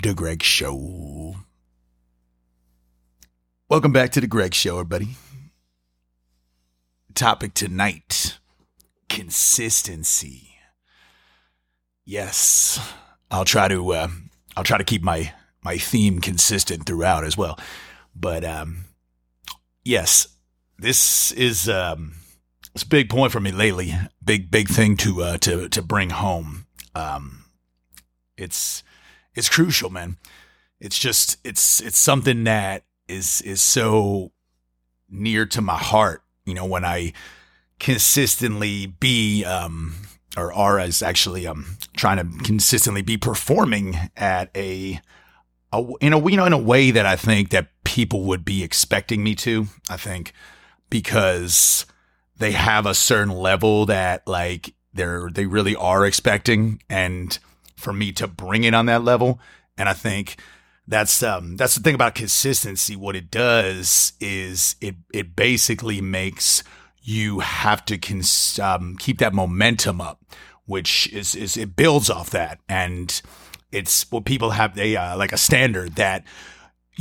The 0.00 0.14
Greg 0.14 0.42
Show. 0.42 1.36
Welcome 3.68 3.92
back 3.92 4.10
to 4.12 4.20
The 4.20 4.26
Greg 4.26 4.54
Show, 4.54 4.74
everybody. 4.78 5.16
Topic 7.14 7.54
tonight 7.54 8.38
consistency. 9.08 10.50
Yes, 12.04 12.78
I'll 13.30 13.44
try 13.44 13.68
to 13.68 13.92
uh, 13.92 14.08
I'll 14.56 14.64
try 14.64 14.78
to 14.78 14.84
keep 14.84 15.02
my 15.02 15.32
my 15.62 15.78
theme 15.78 16.20
consistent 16.20 16.86
throughout 16.86 17.24
as 17.24 17.36
well. 17.36 17.58
But 18.14 18.44
um, 18.44 18.84
yes, 19.84 20.28
this 20.78 21.32
is 21.32 21.68
um, 21.68 22.14
it's 22.76 22.82
a 22.82 22.88
big 22.88 23.08
point 23.08 23.32
for 23.32 23.40
me 23.40 23.52
lately. 23.52 23.94
Big 24.22 24.50
big 24.50 24.68
thing 24.68 24.98
to 24.98 25.22
uh, 25.22 25.38
to 25.38 25.66
to 25.70 25.80
bring 25.80 26.10
home. 26.10 26.66
Um, 26.94 27.46
it's 28.36 28.84
it's 29.34 29.48
crucial, 29.48 29.88
man. 29.88 30.18
It's 30.78 30.98
just 30.98 31.38
it's 31.42 31.80
it's 31.80 31.96
something 31.96 32.44
that 32.44 32.84
is 33.08 33.40
is 33.40 33.62
so 33.62 34.32
near 35.08 35.46
to 35.46 35.62
my 35.62 35.78
heart. 35.78 36.22
You 36.44 36.52
know, 36.52 36.66
when 36.66 36.84
I 36.84 37.14
consistently 37.80 38.84
be 38.84 39.42
um 39.42 39.94
or 40.36 40.52
are 40.52 40.78
as 40.78 41.00
actually 41.00 41.46
um 41.46 41.78
trying 41.96 42.18
to 42.18 42.44
consistently 42.44 43.00
be 43.00 43.16
performing 43.16 43.96
at 44.18 44.50
a, 44.54 45.00
a 45.72 45.82
in 46.02 46.12
a 46.12 46.30
you 46.30 46.36
know 46.36 46.44
in 46.44 46.52
a 46.52 46.58
way 46.58 46.90
that 46.90 47.06
I 47.06 47.16
think 47.16 47.48
that 47.52 47.68
people 47.84 48.24
would 48.24 48.44
be 48.44 48.62
expecting 48.62 49.24
me 49.24 49.34
to. 49.36 49.68
I 49.88 49.96
think 49.96 50.34
because 50.90 51.86
they 52.38 52.52
have 52.52 52.86
a 52.86 52.94
certain 52.94 53.34
level 53.34 53.86
that 53.86 54.26
like 54.26 54.74
they're 54.92 55.30
they 55.30 55.46
really 55.46 55.76
are 55.76 56.04
expecting. 56.06 56.82
And 56.88 57.38
for 57.76 57.92
me 57.92 58.12
to 58.12 58.26
bring 58.26 58.64
it 58.64 58.74
on 58.74 58.86
that 58.86 59.04
level 59.04 59.38
and 59.76 59.88
I 59.88 59.92
think 59.92 60.40
that's 60.88 61.22
um 61.22 61.56
that's 61.56 61.74
the 61.74 61.82
thing 61.82 61.94
about 61.94 62.14
consistency. 62.14 62.96
What 62.96 63.16
it 63.16 63.30
does 63.30 64.12
is 64.20 64.76
it 64.80 64.96
it 65.12 65.36
basically 65.36 66.00
makes 66.00 66.62
you 67.02 67.40
have 67.40 67.84
to 67.84 67.98
cons- 67.98 68.58
um, 68.58 68.96
keep 68.98 69.18
that 69.18 69.32
momentum 69.32 70.00
up 70.00 70.20
which 70.66 71.10
is 71.12 71.34
is 71.34 71.56
it 71.56 71.76
builds 71.76 72.10
off 72.10 72.30
that. 72.30 72.58
And 72.68 73.20
it's 73.72 74.10
what 74.10 74.24
people 74.24 74.50
have 74.50 74.76
a 74.78 74.96
uh, 74.96 75.16
like 75.16 75.32
a 75.32 75.38
standard 75.38 75.96
that 75.96 76.24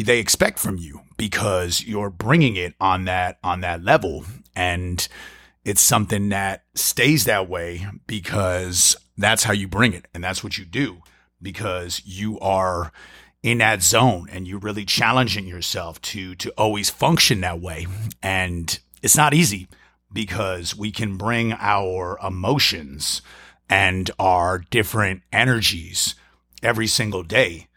they 0.04 0.20
expect 0.20 0.60
from 0.60 0.78
you 0.78 1.02
because 1.18 1.84
you're 1.84 2.10
bringing 2.10 2.56
it 2.56 2.76
on 2.80 3.06
that 3.06 3.40
on 3.44 3.62
that 3.62 3.84
level. 3.84 4.26
And 4.56 5.08
it's 5.64 5.82
something 5.82 6.30
that 6.30 6.64
stays 6.76 7.26
that 7.26 7.50
way 7.50 7.88
because 8.08 8.96
that's 9.18 9.44
how 9.44 9.54
you 9.54 9.68
bring 9.68 9.94
it 9.94 10.08
and 10.14 10.24
that's 10.24 10.44
what 10.44 10.58
you 10.58 10.66
do 10.66 11.02
because 11.42 12.02
you 12.06 12.40
are 12.40 12.92
in 13.42 13.60
that 13.60 13.82
zone 13.82 14.28
and 14.32 14.48
you're 14.48 14.60
really 14.60 14.86
challenging 14.86 15.48
yourself 15.48 16.02
to 16.02 16.36
to 16.36 16.50
always 16.52 16.90
function 16.90 17.42
that 17.42 17.62
way. 17.62 17.88
And 18.22 18.78
it's 19.02 19.18
not 19.18 19.34
easy 19.34 19.68
because 20.12 20.76
we 20.76 20.92
can 20.92 21.18
bring 21.18 21.54
our 21.54 22.18
emotions 22.26 23.22
and 23.70 24.10
our 24.20 24.60
different 24.60 25.22
energies 25.32 26.16
every 26.62 26.88
single 26.88 27.24
day 27.24 27.68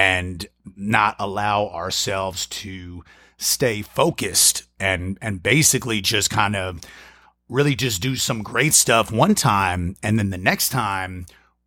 and 0.00 0.46
not 0.76 1.14
allow 1.18 1.68
ourselves 1.68 2.46
to 2.46 3.04
stay 3.36 3.82
focused 3.82 4.62
and 4.78 5.18
and 5.20 5.42
basically 5.42 6.00
just 6.00 6.30
kind 6.30 6.56
of 6.56 6.80
really 7.50 7.74
just 7.74 8.00
do 8.00 8.16
some 8.16 8.42
great 8.42 8.72
stuff 8.72 9.12
one 9.12 9.34
time 9.34 9.94
and 10.02 10.18
then 10.18 10.30
the 10.30 10.38
next 10.38 10.70
time 10.70 11.26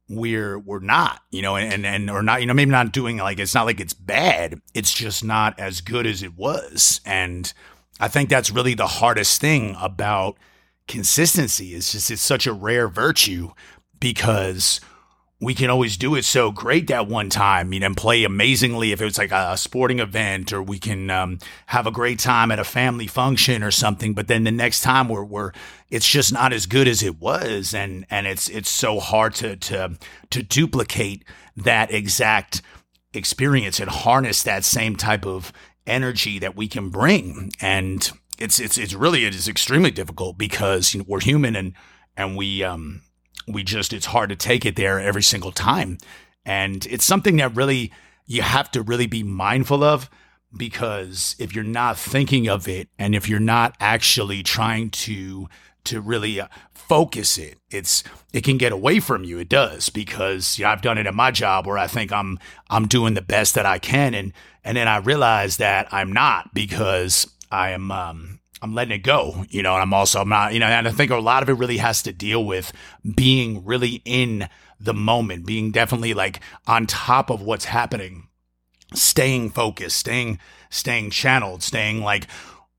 we're 0.10 0.58
we're 0.58 0.80
not 0.80 1.22
you 1.30 1.44
know 1.44 1.56
and 1.56 1.86
and 1.86 2.10
or 2.10 2.24
not 2.24 2.42
you 2.42 2.48
know 2.48 2.56
maybe 2.56 2.72
not 2.72 2.92
doing 2.92 3.18
like 3.18 3.38
it's 3.38 3.54
not 3.54 3.68
like 3.68 3.80
it's 3.80 3.94
bad. 3.94 4.60
It's 4.74 4.94
just 4.94 5.24
not 5.24 5.60
as 5.60 5.80
good 5.82 6.08
as 6.08 6.24
it 6.24 6.36
was. 6.36 7.02
And 7.06 7.54
i 8.00 8.08
think 8.08 8.30
that's 8.30 8.50
really 8.50 8.74
the 8.74 8.88
hardest 8.88 9.40
thing 9.40 9.76
about 9.80 10.38
consistency. 10.88 11.76
Is 11.76 11.92
just 11.92 12.10
it's 12.10 12.22
such 12.22 12.48
a 12.48 12.54
rare 12.54 12.88
virtue 12.88 13.52
because 14.00 14.82
we 15.44 15.54
can 15.54 15.70
always 15.70 15.98
do 15.98 16.16
it 16.16 16.24
so 16.26 16.52
great 16.52 16.88
that 16.88 17.08
one 17.08 17.30
time, 17.30 17.74
you 17.74 17.80
know, 17.80 17.88
and 17.88 17.98
play 17.98 18.24
amazingly 18.24 18.92
if 18.92 19.02
it's 19.02 19.18
like 19.18 19.32
a 19.32 19.58
sporting 19.58 20.00
event, 20.00 20.54
or 20.54 20.62
we 20.62 20.80
can 20.80 21.10
um, 21.10 21.40
have 21.68 21.86
a 21.86 21.92
great 21.92 22.20
time 22.20 22.52
at 22.52 22.60
a 22.60 22.64
family 22.64 23.08
function 23.08 23.64
or 23.64 23.72
something. 23.72 24.14
But 24.14 24.28
then 24.28 24.44
the 24.44 24.52
next 24.52 24.82
time 24.82 25.10
we're, 25.10 25.24
we're 25.24 25.52
it's 25.90 26.08
just 26.08 26.34
not 26.34 26.54
as 26.54 26.66
good 26.66 26.88
as 26.88 27.04
it 27.04 27.20
was, 27.20 27.74
and 27.74 28.06
and 28.10 28.28
it's 28.28 28.50
it's 28.50 28.70
so 28.70 29.00
hard 29.00 29.36
to 29.36 29.56
to 29.56 29.98
to 30.30 30.44
duplicate 30.44 31.24
that 31.58 31.94
exact 31.94 32.62
experience 33.14 33.80
and 33.80 33.90
harness 33.90 34.44
that 34.44 34.64
same 34.64 34.96
type 34.96 35.26
of 35.26 35.54
energy 35.86 36.40
that 36.40 36.56
we 36.56 36.68
can 36.68 36.90
bring. 36.90 37.52
And 37.62 38.10
it's 38.40 38.60
it's 38.60 38.78
it's 38.78 38.94
really 38.94 39.26
it 39.26 39.36
is 39.36 39.48
extremely 39.48 39.92
difficult 39.92 40.38
because 40.38 40.94
you 40.94 41.00
know, 41.00 41.06
we're 41.08 41.22
human 41.22 41.56
and 41.56 41.74
and 42.18 42.36
we 42.36 42.64
um 42.64 43.02
we 43.48 43.64
just 43.64 43.94
it's 43.94 44.08
hard 44.08 44.30
to 44.30 44.36
take 44.36 44.66
it 44.66 44.76
there 44.76 45.00
every 45.00 45.24
single 45.24 45.52
time. 45.52 45.98
And 46.46 46.86
it's 46.88 47.06
something 47.06 47.38
that 47.38 47.56
really 47.56 47.92
you 48.26 48.42
have 48.42 48.72
to 48.72 48.82
really 48.82 49.08
be 49.08 49.24
mindful 49.24 49.84
of 49.84 50.10
because 50.56 51.36
if 51.40 51.56
you're 51.56 51.64
not 51.64 51.98
thinking 51.98 52.48
of 52.48 52.68
it 52.68 52.88
and 53.00 53.16
if 53.16 53.28
you're 53.28 53.40
not 53.40 53.76
actually 53.80 54.44
trying 54.44 54.90
to 54.90 55.48
to 55.86 56.00
really 56.00 56.40
uh, 56.40 56.48
focus 56.74 57.38
it 57.38 57.58
it's 57.70 58.04
it 58.32 58.44
can 58.44 58.58
get 58.58 58.72
away 58.72 59.00
from 59.00 59.24
you. 59.24 59.40
It 59.40 59.50
does 59.50 59.90
because 59.90 60.58
you 60.58 60.64
know, 60.64 60.72
I've 60.72 60.82
done 60.82 60.98
it 60.98 61.08
in 61.08 61.16
my 61.16 61.32
job 61.32 61.66
where 61.66 61.78
I 61.78 61.88
think 61.88 62.12
I'm 62.12 62.40
I'm 62.70 62.88
doing 62.88 63.14
the 63.14 63.22
best 63.22 63.56
that 63.56 63.66
I 63.66 63.80
can 63.80 64.14
and 64.14 64.34
and 64.64 64.78
then 64.78 64.88
I 64.88 64.98
realize 64.98 65.58
that 65.58 65.88
I'm 65.92 66.12
not 66.12 66.54
because 66.54 67.28
I 67.52 67.72
am 67.72 67.92
um 67.92 68.40
I'm 68.64 68.74
letting 68.74 68.96
it 68.96 69.04
go, 69.04 69.46
you 69.50 69.62
know, 69.62 69.74
and 69.74 69.82
I'm 69.82 69.94
also, 69.94 70.22
I'm 70.22 70.30
not, 70.30 70.54
you 70.54 70.60
know, 70.60 70.68
and 70.68 70.88
I 70.88 70.92
think 70.92 71.12
a 71.12 71.18
lot 71.18 71.44
of 71.44 71.50
it 71.50 71.54
really 71.54 71.78
has 71.78 72.02
to 72.04 72.14
deal 72.14 72.46
with 72.46 72.72
being 73.16 73.66
really 73.66 74.02
in 74.06 74.48
the 74.80 74.94
moment, 74.94 75.46
being 75.46 75.72
definitely 75.72 76.14
like 76.14 76.40
on 76.66 76.88
top 76.88 77.30
of 77.30 77.42
what's 77.42 77.66
happening, 77.66 78.30
staying 78.94 79.50
focused, 79.50 79.98
staying, 79.98 80.40
staying 80.70 81.10
channeled, 81.10 81.62
staying 81.62 82.04
like, 82.04 82.28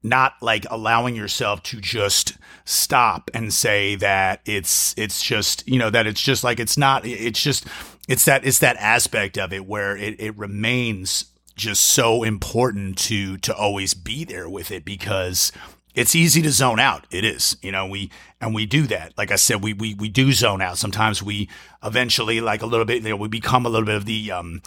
not 0.02 0.34
like 0.40 0.64
allowing 0.70 1.16
yourself 1.16 1.62
to 1.64 1.82
just 1.82 2.38
stop 2.64 3.30
and 3.34 3.52
say 3.52 3.94
that 3.96 4.40
it's 4.44 4.94
it's 4.98 5.22
just 5.22 5.66
you 5.66 5.78
know 5.78 5.88
that 5.88 6.06
it's 6.06 6.20
just 6.20 6.44
like 6.44 6.60
it's 6.60 6.76
not 6.76 7.06
it's 7.06 7.42
just 7.42 7.66
it's 8.06 8.26
that 8.26 8.44
it's 8.44 8.58
that 8.58 8.76
aspect 8.76 9.38
of 9.38 9.50
it 9.50 9.66
where 9.66 9.96
it, 9.96 10.20
it 10.20 10.36
remains 10.36 11.24
just 11.56 11.82
so 11.82 12.22
important 12.22 12.98
to 12.98 13.36
to 13.38 13.54
always 13.54 13.94
be 13.94 14.24
there 14.24 14.48
with 14.48 14.70
it 14.70 14.84
because 14.84 15.52
it's 15.94 16.14
easy 16.16 16.42
to 16.42 16.50
zone 16.50 16.80
out. 16.80 17.06
It 17.10 17.24
is, 17.24 17.56
you 17.62 17.70
know, 17.70 17.86
we, 17.86 18.10
and 18.40 18.52
we 18.54 18.66
do 18.66 18.86
that. 18.88 19.16
Like 19.16 19.30
I 19.30 19.36
said, 19.36 19.62
we, 19.62 19.72
we, 19.72 19.94
we 19.94 20.08
do 20.08 20.32
zone 20.32 20.60
out. 20.60 20.76
Sometimes 20.76 21.22
we 21.22 21.48
eventually 21.84 22.40
like 22.40 22.62
a 22.62 22.66
little 22.66 22.84
bit, 22.84 23.02
you 23.02 23.10
know, 23.10 23.16
we 23.16 23.28
become 23.28 23.64
a 23.64 23.68
little 23.68 23.86
bit 23.86 23.94
of 23.94 24.04
the, 24.04 24.32
um, 24.32 24.60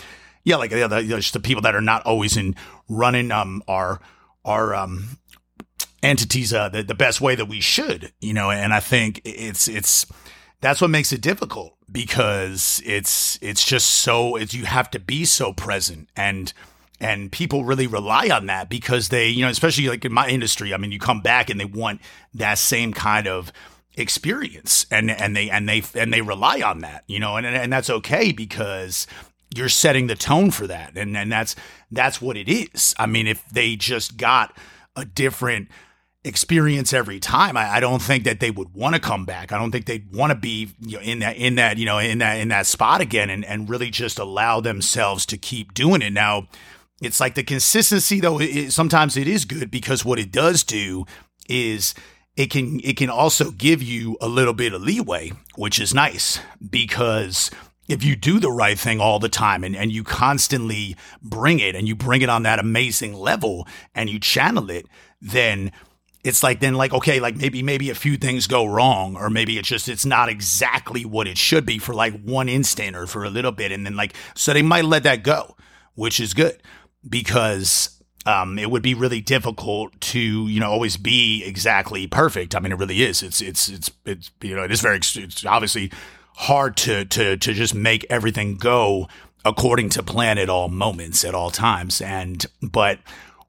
yeah, 0.46 0.56
like 0.56 0.72
the, 0.72 1.06
just 1.06 1.34
the 1.34 1.42
people 1.42 1.62
that 1.64 1.76
are 1.76 1.82
not 1.82 2.06
always 2.06 2.38
in 2.38 2.56
running, 2.88 3.32
um, 3.32 3.62
our, 3.68 4.00
our, 4.46 4.74
um, 4.74 5.18
entities, 6.02 6.54
uh, 6.54 6.70
the, 6.70 6.82
the 6.82 6.96
best 6.96 7.20
way 7.20 7.36
that 7.36 7.50
we 7.50 7.60
should, 7.60 8.14
you 8.22 8.34
know, 8.34 8.50
and 8.50 8.74
I 8.74 8.80
think 8.80 9.20
it's, 9.26 9.68
it's, 9.68 10.06
that's 10.62 10.80
what 10.80 10.90
makes 10.90 11.12
it 11.12 11.20
difficult 11.20 11.76
because 11.92 12.82
it's, 12.86 13.38
it's 13.42 13.66
just 13.66 13.90
so, 13.90 14.38
it's, 14.38 14.54
you 14.54 14.64
have 14.64 14.90
to 14.92 15.00
be 15.00 15.26
so 15.26 15.52
present 15.52 16.08
and, 16.16 16.54
and 17.00 17.32
people 17.32 17.64
really 17.64 17.88
rely 17.88 18.30
on 18.30 18.48
that 18.48 18.70
because 18.70 19.10
they, 19.10 19.28
you 19.30 19.44
know, 19.44 19.50
especially 19.50 19.88
like 19.88 20.06
in 20.06 20.14
my 20.14 20.28
industry, 20.28 20.74
I 20.74 20.78
mean, 20.78 20.92
you 20.92 21.00
come 21.00 21.22
back 21.22 21.50
and 21.50 21.60
they 21.60 21.66
want 21.66 22.02
that 22.34 22.58
same 22.58 22.94
kind 22.94 23.28
of 23.28 23.52
experience 23.96 24.86
and 24.92 25.10
and 25.10 25.36
they 25.36 25.50
and 25.50 25.68
they 25.68 25.84
and 25.96 26.14
they 26.14 26.22
rely 26.22 26.62
on 26.62 26.80
that, 26.80 27.04
you 27.08 27.20
know, 27.20 27.38
and 27.38 27.46
and 27.46 27.72
that's 27.72 27.90
okay 27.90 28.32
because 28.32 29.08
you're 29.56 29.70
setting 29.70 30.08
the 30.08 30.16
tone 30.16 30.52
for 30.52 30.68
that 30.68 30.98
and 30.98 31.16
and 31.16 31.32
that's 31.32 31.56
that's 31.92 32.22
what 32.22 32.38
it 32.38 32.50
is. 32.50 32.96
I 32.98 33.06
mean, 33.06 33.28
if 33.28 33.48
they 33.50 33.76
just 33.76 34.18
got 34.18 34.56
a 34.96 35.06
different 35.06 35.70
experience 36.28 36.94
every 36.94 37.20
time. 37.20 37.58
I, 37.58 37.76
I, 37.76 37.80
don't 37.80 38.02
think 38.02 38.26
that 38.26 38.40
they 38.40 38.52
would 38.52 38.74
want 38.74 38.96
to 38.96 39.02
come 39.02 39.26
back. 39.26 39.52
I 39.52 39.58
don't 39.58 39.72
think 39.72 39.86
they'd 39.86 40.14
want 40.14 40.32
to 40.32 40.36
be 40.36 40.74
you 40.82 40.98
know, 40.98 41.04
in 41.04 41.20
that 41.20 41.38
in 41.38 41.56
that 41.56 41.78
you 41.78 41.86
know 41.86 42.00
in 42.00 42.18
that 42.20 42.40
in 42.40 42.50
that 42.50 42.68
spot 42.68 43.02
again 43.02 43.30
and 43.30 43.46
and 43.46 43.70
really 43.70 43.90
just 43.90 44.20
allow 44.20 44.60
themselves 44.60 45.26
to 45.28 45.38
keep 45.38 45.74
doing 45.74 46.02
it. 46.02 46.12
Now, 46.12 46.48
it's 47.02 47.20
like 47.20 47.36
the 47.36 47.44
consistency 47.44 48.20
though. 48.20 48.40
It, 48.40 48.72
sometimes 48.72 49.18
it 49.18 49.28
is 49.28 49.46
good 49.46 49.70
because 49.70 50.04
what 50.04 50.20
it 50.20 50.32
does 50.32 50.64
do 50.64 51.06
is 51.48 51.94
it 52.36 52.50
can 52.52 52.80
it 52.84 52.98
can 52.98 53.10
also 53.10 53.52
give 53.52 53.82
you 53.82 54.18
a 54.22 54.28
little 54.28 54.54
bit 54.54 54.74
of 54.74 54.82
leeway, 54.82 55.32
which 55.56 55.80
is 55.80 55.94
nice 55.94 56.40
because 56.70 57.52
if 57.88 58.04
you 58.04 58.16
do 58.16 58.40
the 58.40 58.52
right 58.52 58.78
thing 58.78 59.00
all 59.00 59.20
the 59.20 59.30
time 59.30 59.64
and, 59.64 59.76
and 59.76 59.92
you 59.92 60.04
constantly 60.04 60.96
bring 61.22 61.60
it 61.60 61.76
and 61.76 61.88
you 61.88 61.96
bring 61.96 62.22
it 62.22 62.30
on 62.30 62.44
that 62.44 62.60
amazing 62.60 63.14
level 63.14 63.68
and 63.96 64.10
you 64.10 64.20
channel 64.20 64.70
it, 64.70 64.88
then 65.22 65.72
it's 66.24 66.44
like 66.44 66.60
then 66.60 66.74
like 66.74 66.94
okay 66.94 67.20
like 67.20 67.38
maybe 67.38 67.64
maybe 67.64 67.90
a 67.90 67.96
few 67.96 68.18
things 68.18 68.48
go 68.48 68.66
wrong 68.66 69.16
or 69.16 69.30
maybe 69.30 69.58
it's 69.58 69.70
just 69.70 69.88
it's 69.88 70.06
not 70.06 70.30
exactly 70.30 71.06
what 71.06 71.28
it 71.28 71.38
should 71.38 71.66
be 71.66 71.80
for 71.80 71.94
like 71.94 72.22
one 72.24 72.50
instant 72.50 72.96
or 72.96 73.08
for 73.08 73.24
a 73.24 73.30
little 73.30 73.52
bit 73.52 73.72
and 73.72 73.86
then 73.86 73.96
like 73.96 74.14
so 74.36 74.52
they 74.52 74.62
might 74.62 74.84
let 74.84 75.04
that 75.04 75.24
go 75.24 75.56
which 75.96 76.20
is 76.20 76.34
good 76.34 76.62
because 77.10 78.02
um, 78.26 78.60
it 78.60 78.70
would 78.70 78.84
be 78.84 78.94
really 78.94 79.22
difficult 79.22 80.00
to 80.02 80.48
you 80.48 80.60
know 80.60 80.70
always 80.70 80.98
be 80.98 81.44
exactly 81.46 82.08
perfect 82.08 82.56
i 82.56 82.60
mean 82.60 82.72
it 82.72 82.78
really 82.78 83.02
is 83.02 83.24
it's 83.24 83.42
it's 83.42 83.70
it's 83.70 83.90
it's 84.06 84.32
you 84.42 84.56
know 84.56 84.64
it 84.64 84.72
is 84.72 84.82
very 84.82 84.98
it's 84.98 85.46
obviously 85.46 85.92
hard 86.36 86.76
to 86.76 87.06
to 87.06 87.38
to 87.38 87.54
just 87.54 87.74
make 87.74 88.06
everything 88.10 88.56
go 88.56 89.08
according 89.46 89.88
to 89.88 90.04
plan 90.04 90.38
at 90.38 90.50
all 90.50 90.68
moments 90.68 91.24
at 91.24 91.34
all 91.34 91.50
times 91.50 92.02
and 92.02 92.46
but 92.62 93.00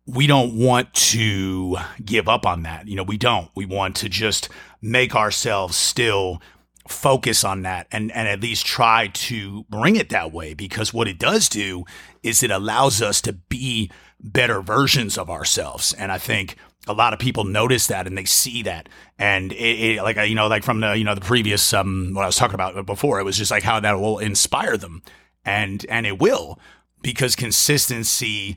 we 0.09 0.27
don't 0.27 0.55
want 0.55 0.93
to 0.95 1.77
give 2.03 2.29
up 2.29 2.47
on 2.47 2.63
that. 2.63 2.89
You 2.89 2.97
know, 2.97 3.03
we 3.03 3.19
don't. 3.19 3.51
We 3.55 3.67
want 3.67 3.95
to 3.97 4.09
just 4.09 4.49
make 4.81 5.15
ourselves 5.15 5.77
still 5.77 6.41
focus 6.89 7.45
on 7.45 7.63
that 7.63 7.87
and, 7.93 8.11
and 8.13 8.29
at 8.29 8.41
least 8.41 8.67
try 8.67 9.09
to 9.09 9.65
bring 9.69 9.97
it 9.97 10.09
that 10.11 10.33
way 10.33 10.55
because 10.55 10.93
what 10.93 11.09
it 11.09 11.19
does 11.19 11.49
do 11.49 11.85
is 12.23 12.43
it 12.43 12.51
allows 12.51 13.03
us 13.03 13.21
to 13.23 13.33
be 13.33 13.91
better 14.21 14.61
versions 14.61 15.17
of 15.17 15.31
ourselves. 15.31 15.93
And 15.93 16.11
I 16.11 16.19
think 16.19 16.57
a 16.87 16.93
lot 16.93 17.13
of 17.13 17.19
people 17.19 17.45
notice 17.45 17.87
that 17.89 18.07
and 18.07 18.17
they 18.17 18.25
see 18.25 18.63
that. 18.63 18.89
And 19.19 19.53
it, 19.53 19.97
it 19.97 20.03
like, 20.03 20.17
you 20.29 20.35
know, 20.35 20.49
like 20.49 20.65
from 20.65 20.81
the, 20.81 20.97
you 20.97 21.05
know, 21.05 21.15
the 21.15 21.21
previous, 21.21 21.73
um, 21.73 22.13
what 22.15 22.23
I 22.23 22.27
was 22.27 22.37
talking 22.37 22.55
about 22.55 22.85
before, 22.87 23.21
it 23.21 23.25
was 23.25 23.37
just 23.37 23.51
like 23.51 23.63
how 23.63 23.81
that 23.81 24.01
will 24.01 24.19
inspire 24.19 24.77
them. 24.77 25.03
And, 25.45 25.85
and 25.89 26.07
it 26.07 26.19
will 26.19 26.59
because 27.03 27.37
consistency 27.37 28.57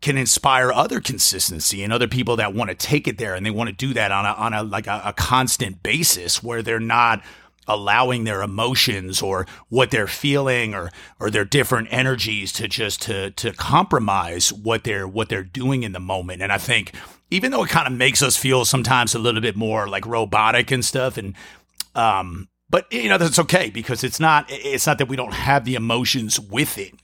can 0.00 0.16
inspire 0.16 0.72
other 0.72 1.00
consistency 1.00 1.84
and 1.84 1.92
other 1.92 2.08
people 2.08 2.36
that 2.36 2.54
want 2.54 2.70
to 2.70 2.74
take 2.74 3.06
it 3.06 3.18
there 3.18 3.34
and 3.34 3.46
they 3.46 3.50
want 3.50 3.68
to 3.68 3.74
do 3.74 3.94
that 3.94 4.10
on 4.10 4.26
a 4.26 4.30
on 4.30 4.52
a 4.52 4.62
like 4.62 4.86
a, 4.86 5.00
a, 5.04 5.12
constant 5.12 5.82
basis 5.82 6.42
where 6.42 6.62
they're 6.62 6.80
not 6.80 7.22
allowing 7.68 8.24
their 8.24 8.42
emotions 8.42 9.22
or 9.22 9.46
what 9.68 9.90
they're 9.90 10.06
feeling 10.06 10.74
or 10.74 10.90
or 11.20 11.30
their 11.30 11.44
different 11.44 11.88
energies 11.90 12.52
to 12.52 12.66
just 12.66 13.02
to 13.02 13.30
to 13.32 13.52
compromise 13.52 14.52
what 14.52 14.84
they're 14.84 15.06
what 15.06 15.28
they're 15.28 15.42
doing 15.44 15.82
in 15.82 15.92
the 15.92 16.00
moment. 16.00 16.42
And 16.42 16.52
i 16.52 16.58
think 16.58 16.92
even 17.30 17.52
though 17.52 17.64
it 17.64 17.70
kind 17.70 17.86
of 17.86 17.92
makes 17.92 18.22
us 18.22 18.36
feel 18.36 18.64
sometimes 18.64 19.14
a 19.14 19.18
little 19.18 19.40
bit 19.40 19.54
more 19.56 19.86
like 19.86 20.06
robotic 20.06 20.70
and 20.70 20.84
stuff 20.84 21.18
and 21.18 21.34
um 21.94 22.48
but 22.70 22.90
you 22.92 23.08
know 23.08 23.18
that's 23.18 23.38
okay 23.38 23.70
because 23.70 24.04
it's 24.04 24.20
not 24.20 24.46
it's 24.48 24.86
not 24.86 24.98
that 24.98 25.08
we 25.08 25.16
don't 25.16 25.34
have 25.34 25.64
the 25.64 25.74
emotions 25.74 26.38
with 26.38 26.78
it. 26.78 26.94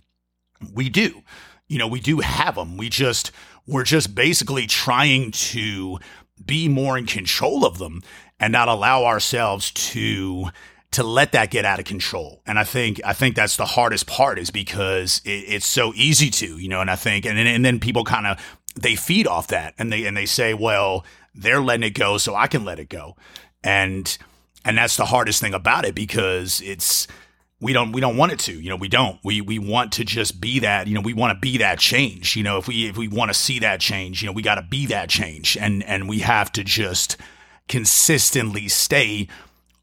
We 0.72 0.88
do. 0.88 1.22
You 1.68 1.78
know, 1.78 1.88
we 1.88 2.00
do 2.00 2.20
have 2.20 2.56
them. 2.56 2.76
We 2.76 2.88
just, 2.88 3.30
we're 3.66 3.84
just 3.84 4.14
basically 4.14 4.66
trying 4.66 5.30
to 5.30 5.98
be 6.44 6.68
more 6.68 6.98
in 6.98 7.06
control 7.06 7.64
of 7.64 7.78
them 7.78 8.02
and 8.40 8.52
not 8.52 8.68
allow 8.68 9.04
ourselves 9.04 9.70
to 9.70 10.48
to 10.92 11.02
let 11.02 11.32
that 11.32 11.50
get 11.50 11.64
out 11.64 11.80
of 11.80 11.84
control. 11.84 12.40
And 12.46 12.56
I 12.56 12.64
think 12.64 13.00
I 13.04 13.12
think 13.12 13.34
that's 13.34 13.56
the 13.56 13.64
hardest 13.64 14.06
part 14.06 14.38
is 14.38 14.50
because 14.50 15.20
it, 15.24 15.44
it's 15.48 15.66
so 15.66 15.92
easy 15.94 16.30
to, 16.30 16.58
you 16.58 16.68
know. 16.68 16.80
And 16.80 16.90
I 16.90 16.96
think 16.96 17.26
and 17.26 17.38
and 17.38 17.64
then 17.64 17.80
people 17.80 18.04
kind 18.04 18.26
of 18.26 18.38
they 18.80 18.94
feed 18.94 19.26
off 19.26 19.48
that 19.48 19.74
and 19.78 19.92
they 19.92 20.06
and 20.06 20.16
they 20.16 20.26
say, 20.26 20.54
well, 20.54 21.04
they're 21.34 21.60
letting 21.60 21.84
it 21.84 21.94
go, 21.94 22.18
so 22.18 22.34
I 22.34 22.46
can 22.46 22.64
let 22.64 22.78
it 22.78 22.88
go. 22.88 23.16
And 23.62 24.16
and 24.64 24.78
that's 24.78 24.96
the 24.96 25.06
hardest 25.06 25.40
thing 25.40 25.54
about 25.54 25.84
it 25.84 25.94
because 25.94 26.60
it's 26.60 27.06
we 27.60 27.72
don't 27.72 27.92
we 27.92 28.00
don't 28.00 28.16
want 28.16 28.32
it 28.32 28.38
to 28.40 28.52
you 28.52 28.68
know 28.68 28.76
we 28.76 28.88
don't 28.88 29.18
we 29.24 29.40
we 29.40 29.58
want 29.58 29.92
to 29.92 30.04
just 30.04 30.40
be 30.40 30.58
that 30.58 30.86
you 30.86 30.94
know 30.94 31.00
we 31.00 31.14
want 31.14 31.34
to 31.34 31.40
be 31.40 31.58
that 31.58 31.78
change 31.78 32.36
you 32.36 32.42
know 32.42 32.58
if 32.58 32.68
we 32.68 32.88
if 32.88 32.96
we 32.96 33.08
want 33.08 33.30
to 33.30 33.34
see 33.34 33.60
that 33.60 33.80
change 33.80 34.22
you 34.22 34.26
know 34.26 34.32
we 34.32 34.42
got 34.42 34.56
to 34.56 34.62
be 34.62 34.86
that 34.86 35.08
change 35.08 35.56
and 35.56 35.82
and 35.84 36.08
we 36.08 36.18
have 36.18 36.52
to 36.52 36.64
just 36.64 37.16
consistently 37.68 38.68
stay 38.68 39.28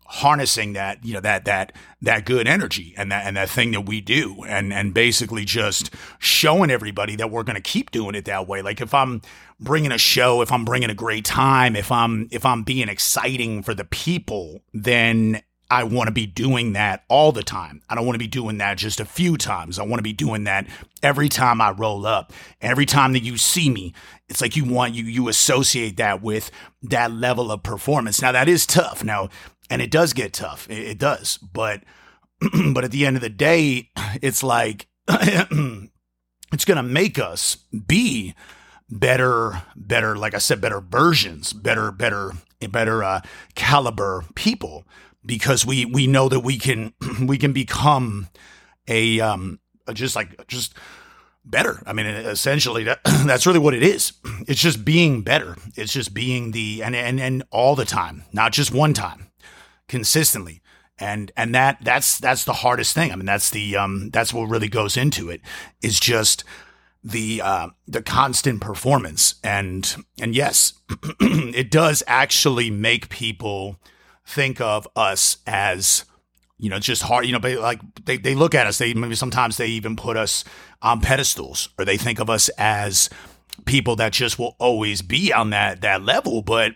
harnessing 0.06 0.74
that 0.74 1.06
you 1.06 1.14
know 1.14 1.22
that 1.22 1.46
that 1.46 1.72
that 2.02 2.26
good 2.26 2.46
energy 2.46 2.94
and 2.98 3.10
that 3.10 3.26
and 3.26 3.38
that 3.38 3.50
thing 3.50 3.72
that 3.72 3.82
we 3.82 4.02
do 4.02 4.44
and 4.44 4.74
and 4.74 4.94
basically 4.94 5.46
just 5.46 5.90
showing 6.20 6.70
everybody 6.70 7.16
that 7.16 7.32
we're 7.32 7.44
going 7.44 7.56
to 7.56 7.62
keep 7.62 7.92
doing 7.92 8.14
it 8.14 8.26
that 8.26 8.46
way. 8.46 8.62
Like 8.62 8.82
if 8.82 8.94
i'm 8.94 9.22
bringing 9.62 9.92
a 9.92 9.98
show 9.98 10.42
if 10.42 10.52
i'm 10.52 10.66
bringing 10.66 10.90
a 10.90 10.96
great 10.96 11.24
time 11.24 11.76
if 11.76 11.92
i'm 11.92 12.28
if 12.32 12.46
i'm 12.46 12.64
being 12.64 12.90
exciting 12.90 13.62
for 13.62 13.74
the 13.76 13.86
people 13.86 14.62
then 14.74 15.42
I 15.72 15.86
want 15.86 16.08
to 16.08 16.12
be 16.12 16.26
doing 16.26 16.74
that 16.74 17.06
all 17.08 17.32
the 17.32 17.44
time. 17.44 17.82
I 17.90 17.96
don't 17.96 18.06
want 18.06 18.16
to 18.16 18.20
be 18.20 18.28
doing 18.28 18.58
that 18.58 18.78
just 18.78 19.00
a 19.00 19.06
few 19.06 19.38
times. 19.38 19.80
I 19.80 19.84
want 19.84 20.00
to 20.00 20.04
be 20.04 20.12
doing 20.12 20.44
that 20.44 20.68
every 21.02 21.30
time 21.30 21.62
I 21.62 21.72
roll 21.72 22.06
up. 22.06 22.34
Every 22.60 22.86
time 22.86 23.14
that 23.14 23.24
you 23.24 23.38
see 23.38 23.70
me, 23.70 23.94
it's 24.28 24.42
like 24.42 24.58
you 24.58 24.66
want 24.66 24.96
you 24.96 25.06
you 25.06 25.30
associate 25.30 25.96
that 25.96 26.22
with 26.22 26.52
that 26.84 27.14
level 27.14 27.54
of 27.54 27.64
performance. 27.64 28.22
Now 28.22 28.34
that 28.34 28.50
is 28.50 28.66
tough. 28.66 29.02
Now, 29.02 29.30
and 29.70 29.82
it 29.82 29.90
does 29.90 30.12
get 30.12 30.34
tough. 30.34 30.70
It, 30.70 30.80
it 30.80 30.98
does. 30.98 31.38
But 31.38 31.84
but 32.74 32.84
at 32.84 32.92
the 32.92 33.06
end 33.06 33.16
of 33.16 33.22
the 33.22 33.30
day, 33.30 33.92
it's 34.22 34.44
like 34.44 34.88
it's 35.08 36.66
going 36.66 36.76
to 36.76 36.84
make 36.84 37.18
us 37.18 37.56
be 37.88 38.36
better 38.90 39.62
better 39.78 40.18
like 40.18 40.34
I 40.34 40.40
said 40.40 40.60
better 40.60 40.82
versions, 40.82 41.54
better 41.54 41.94
better 41.94 42.34
better 42.60 43.06
uh, 43.06 43.22
caliber 43.56 44.26
people 44.36 44.86
because 45.26 45.66
we 45.66 45.86
we 45.86 46.08
know 46.08 46.30
that 46.30 46.42
we 46.42 46.58
can 46.58 46.94
we 47.26 47.38
can 47.38 47.54
become 47.54 48.30
a 48.88 49.20
um 49.20 49.60
just 49.94 50.16
like 50.16 50.48
just 50.48 50.74
better. 51.44 51.82
I 51.86 51.94
mean, 51.94 52.06
essentially 52.06 52.84
that, 52.86 53.00
that's 53.26 53.46
really 53.46 53.60
what 53.60 53.74
it 53.74 53.84
is. 53.84 54.14
It's 54.48 54.62
just 54.62 54.84
being 54.84 55.22
better. 55.22 55.56
It's 55.76 55.94
just 55.94 56.16
being 56.16 56.52
the 56.52 56.82
and 56.84 56.96
and 56.96 57.20
and 57.20 57.44
all 57.52 57.76
the 57.76 57.86
time, 57.86 58.24
not 58.34 58.52
just 58.54 58.74
one 58.74 58.94
time, 58.94 59.30
consistently. 59.88 60.62
And 60.98 61.32
and 61.38 61.54
that 61.54 61.78
that's 61.84 62.18
that's 62.18 62.44
the 62.44 62.54
hardest 62.54 62.96
thing. 62.96 63.12
I 63.12 63.16
mean, 63.16 63.28
that's 63.28 63.52
the 63.52 63.78
um 63.78 64.10
that's 64.10 64.34
what 64.34 64.50
really 64.50 64.68
goes 64.68 64.98
into 64.98 65.30
it 65.30 65.42
is 65.82 66.00
just 66.00 66.44
the 67.04 67.42
uh, 67.44 67.70
the 67.88 68.02
constant 68.02 68.62
performance 68.62 69.36
and 69.44 69.96
and 70.20 70.36
yes, 70.36 70.74
it 71.20 71.72
does 71.72 72.04
actually 72.08 72.70
make 72.72 73.10
people 73.10 73.78
think 74.32 74.62
of 74.62 74.88
us 74.96 75.38
as 75.46 76.06
you 76.58 76.70
know 76.70 76.80
just 76.80 77.02
hard 77.02 77.26
you 77.26 77.38
know 77.38 77.60
like 77.60 77.80
they, 78.06 78.18
they 78.18 78.36
look 78.36 78.56
at 78.56 78.68
us 78.68 78.78
they 78.78 78.94
maybe 78.94 79.16
sometimes 79.16 79.58
they 79.58 79.68
even 79.68 79.96
put 79.96 80.16
us 80.18 80.44
on 80.82 81.02
pedestals 81.02 81.70
or 81.78 81.86
they 81.86 81.98
think 81.98 82.20
of 82.20 82.30
us 82.30 82.50
as 82.58 83.10
people 83.66 83.96
that 83.98 84.14
just 84.14 84.40
will 84.40 84.56
always 84.60 85.02
be 85.02 85.32
on 85.34 85.52
that 85.52 85.82
that 85.82 86.04
level. 86.04 86.42
But 86.42 86.74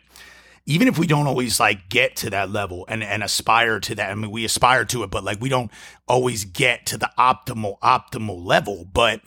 even 0.66 0.88
if 0.88 0.98
we 0.98 1.08
don't 1.08 1.28
always 1.28 1.60
like 1.60 1.90
get 1.90 2.16
to 2.18 2.30
that 2.32 2.50
level 2.50 2.86
and 2.88 3.04
and 3.04 3.24
aspire 3.24 3.80
to 3.80 3.94
that 3.94 4.10
i 4.10 4.16
mean 4.16 4.32
we 4.32 4.46
aspire 4.46 4.84
to 4.84 5.04
it 5.04 5.12
but 5.12 5.24
like 5.24 5.40
we 5.40 5.48
don't 5.48 5.70
always 6.08 6.44
get 6.44 6.88
to 6.88 6.98
the 6.98 7.10
optimal 7.18 7.80
optimal 7.80 8.44
level. 8.44 8.86
But 8.92 9.22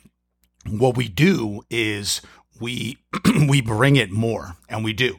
what 0.69 0.97
we 0.97 1.09
do 1.09 1.63
is 1.71 2.21
we 2.61 2.99
we 3.49 3.61
bring 3.61 3.97
it 3.97 4.11
more 4.11 4.57
and 4.69 4.85
we 4.85 4.93
do 4.93 5.19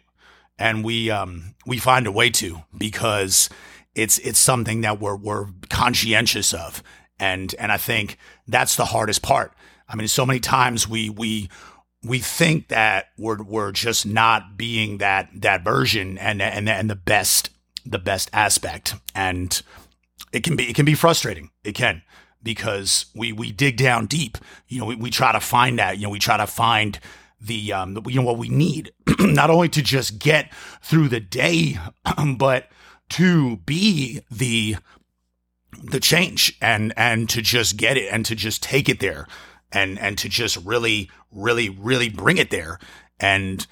and 0.59 0.83
we 0.83 1.09
um, 1.09 1.55
we 1.65 1.77
find 1.79 2.05
a 2.05 2.11
way 2.11 2.29
to 2.31 2.61
because 2.77 3.49
it's 3.95 4.19
it's 4.19 4.37
something 4.37 4.81
that 4.81 4.99
we're 4.99 5.15
we're 5.15 5.47
conscientious 5.69 6.53
of, 6.53 6.83
and 7.19 7.55
and 7.57 7.71
I 7.71 7.77
think 7.77 8.17
that's 8.47 8.75
the 8.75 8.85
hardest 8.85 9.21
part. 9.21 9.53
I 9.87 9.95
mean, 9.95 10.07
so 10.07 10.25
many 10.25 10.39
times 10.39 10.87
we 10.87 11.09
we 11.09 11.49
we 12.03 12.19
think 12.19 12.67
that 12.67 13.07
we're 13.17 13.41
we're 13.41 13.71
just 13.71 14.05
not 14.05 14.57
being 14.57 14.99
that 14.99 15.29
that 15.33 15.63
version 15.63 16.17
and 16.17 16.41
and 16.41 16.69
and 16.69 16.89
the 16.89 16.95
best 16.95 17.49
the 17.85 17.99
best 17.99 18.29
aspect, 18.33 18.95
and 19.15 19.61
it 20.33 20.43
can 20.43 20.55
be 20.55 20.69
it 20.69 20.75
can 20.75 20.85
be 20.85 20.93
frustrating. 20.93 21.49
It 21.63 21.73
can 21.73 22.03
because 22.43 23.05
we 23.15 23.31
we 23.31 23.51
dig 23.51 23.77
down 23.77 24.05
deep. 24.05 24.37
You 24.67 24.79
know, 24.79 24.85
we, 24.85 24.95
we 24.95 25.09
try 25.09 25.31
to 25.31 25.39
find 25.39 25.79
that. 25.79 25.97
You 25.97 26.03
know, 26.03 26.09
we 26.09 26.19
try 26.19 26.37
to 26.37 26.47
find 26.47 26.99
the 27.41 27.71
um 27.71 28.01
you 28.07 28.19
know 28.19 28.25
what 28.25 28.37
we 28.37 28.49
need 28.49 28.91
not 29.19 29.49
only 29.49 29.69
to 29.69 29.81
just 29.81 30.19
get 30.19 30.51
through 30.81 31.07
the 31.07 31.19
day 31.19 31.77
but 32.37 32.69
to 33.09 33.57
be 33.57 34.21
the 34.29 34.75
the 35.83 35.99
change 35.99 36.57
and 36.61 36.93
and 36.97 37.29
to 37.29 37.41
just 37.41 37.77
get 37.77 37.97
it 37.97 38.11
and 38.11 38.25
to 38.25 38.35
just 38.35 38.61
take 38.61 38.89
it 38.89 38.99
there 38.99 39.27
and 39.71 39.99
and 39.99 40.17
to 40.17 40.29
just 40.29 40.57
really 40.57 41.09
really 41.31 41.69
really 41.69 42.09
bring 42.09 42.37
it 42.37 42.49
there. 42.49 42.79
And 43.19 43.65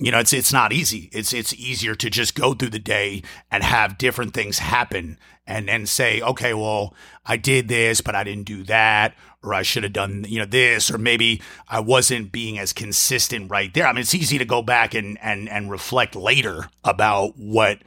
you 0.00 0.10
know 0.10 0.18
it's 0.18 0.32
it's 0.32 0.52
not 0.52 0.72
easy 0.72 1.08
it's 1.12 1.32
it's 1.32 1.54
easier 1.54 1.94
to 1.94 2.10
just 2.10 2.34
go 2.34 2.54
through 2.54 2.70
the 2.70 2.78
day 2.78 3.22
and 3.50 3.62
have 3.62 3.98
different 3.98 4.34
things 4.34 4.58
happen 4.58 5.18
and 5.46 5.68
then 5.68 5.86
say 5.86 6.20
okay 6.22 6.54
well 6.54 6.94
I 7.24 7.36
did 7.36 7.68
this 7.68 8.00
but 8.00 8.14
I 8.14 8.24
didn't 8.24 8.46
do 8.46 8.64
that 8.64 9.14
or 9.42 9.54
I 9.54 9.62
should 9.62 9.84
have 9.84 9.92
done, 9.92 10.24
you 10.28 10.38
know, 10.38 10.44
this, 10.44 10.90
or 10.90 10.98
maybe 10.98 11.40
I 11.68 11.80
wasn't 11.80 12.32
being 12.32 12.58
as 12.58 12.72
consistent 12.72 13.50
right 13.50 13.72
there. 13.72 13.86
I 13.86 13.92
mean, 13.92 14.02
it's 14.02 14.14
easy 14.14 14.38
to 14.38 14.44
go 14.44 14.62
back 14.62 14.94
and 14.94 15.18
and 15.22 15.48
and 15.48 15.70
reflect 15.70 16.14
later 16.14 16.68
about 16.84 17.36
what 17.36 17.78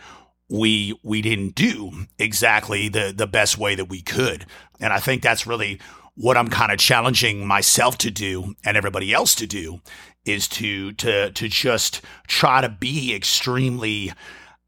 we 0.50 0.98
we 1.04 1.22
didn't 1.22 1.56
do 1.56 1.92
exactly 2.18 2.90
the 2.90 3.14
the 3.16 3.28
best 3.28 3.58
way 3.58 3.76
that 3.76 3.86
we 3.86 4.02
could. 4.02 4.46
And 4.80 4.92
I 4.92 5.00
think 5.00 5.22
that's 5.22 5.48
really 5.48 5.80
what 6.16 6.38
I'm 6.38 6.48
kind 6.48 6.72
of 6.72 6.78
challenging 6.78 7.46
myself 7.48 7.98
to 8.00 8.12
do 8.12 8.56
and 8.64 8.78
everybody 8.78 9.14
else 9.14 9.36
to 9.36 9.48
do 9.48 9.82
is 10.26 10.48
to 10.48 10.92
to 10.94 11.32
to 11.32 11.48
just 11.48 12.02
try 12.28 12.62
to 12.62 12.70
be 12.70 13.14
extremely 13.14 14.14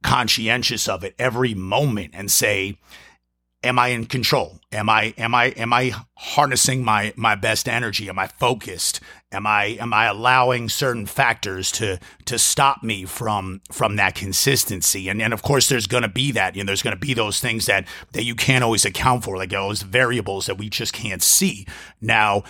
conscientious 0.04 0.88
of 0.88 1.04
it 1.04 1.16
every 1.18 1.54
moment 1.54 2.12
and 2.14 2.30
say 2.30 2.78
am 3.66 3.80
I 3.80 3.90
in 3.90 4.06
control? 4.06 4.60
Am 4.72 4.90
I 4.90 5.14
am 5.18 5.34
I 5.34 5.46
am 5.48 5.74
I 5.74 5.94
harnessing 6.16 6.84
my 6.84 7.14
my 7.16 7.36
best 7.36 7.68
energy? 7.68 8.08
Am 8.08 8.20
I 8.20 8.28
focused? 8.28 9.02
Am 9.32 9.46
I 9.46 9.78
am 9.80 9.94
I 9.94 10.06
allowing 10.06 10.70
certain 10.70 11.06
factors 11.06 11.72
to 11.74 12.00
to 12.26 12.38
stop 12.40 12.84
me 12.84 13.06
from 13.06 13.62
from 13.72 13.96
that 13.98 14.16
consistency? 14.16 15.10
And 15.10 15.22
and 15.22 15.34
of 15.34 15.42
course 15.42 15.68
there's 15.68 15.88
gonna 15.88 16.08
be 16.08 16.32
that. 16.34 16.56
You 16.56 16.64
know, 16.64 16.68
there's 16.68 16.84
gonna 16.84 16.96
be 16.96 17.14
those 17.14 17.40
things 17.40 17.66
that 17.66 17.88
that 18.14 18.24
you 18.24 18.36
can't 18.36 18.64
always 18.64 18.86
account 18.86 19.24
for, 19.24 19.36
like 19.36 19.50
those 19.50 19.82
variables 19.82 20.46
that 20.46 20.58
we 20.58 20.70
just 20.70 20.94
can't 20.94 21.24
see. 21.24 21.66
Now 22.00 22.44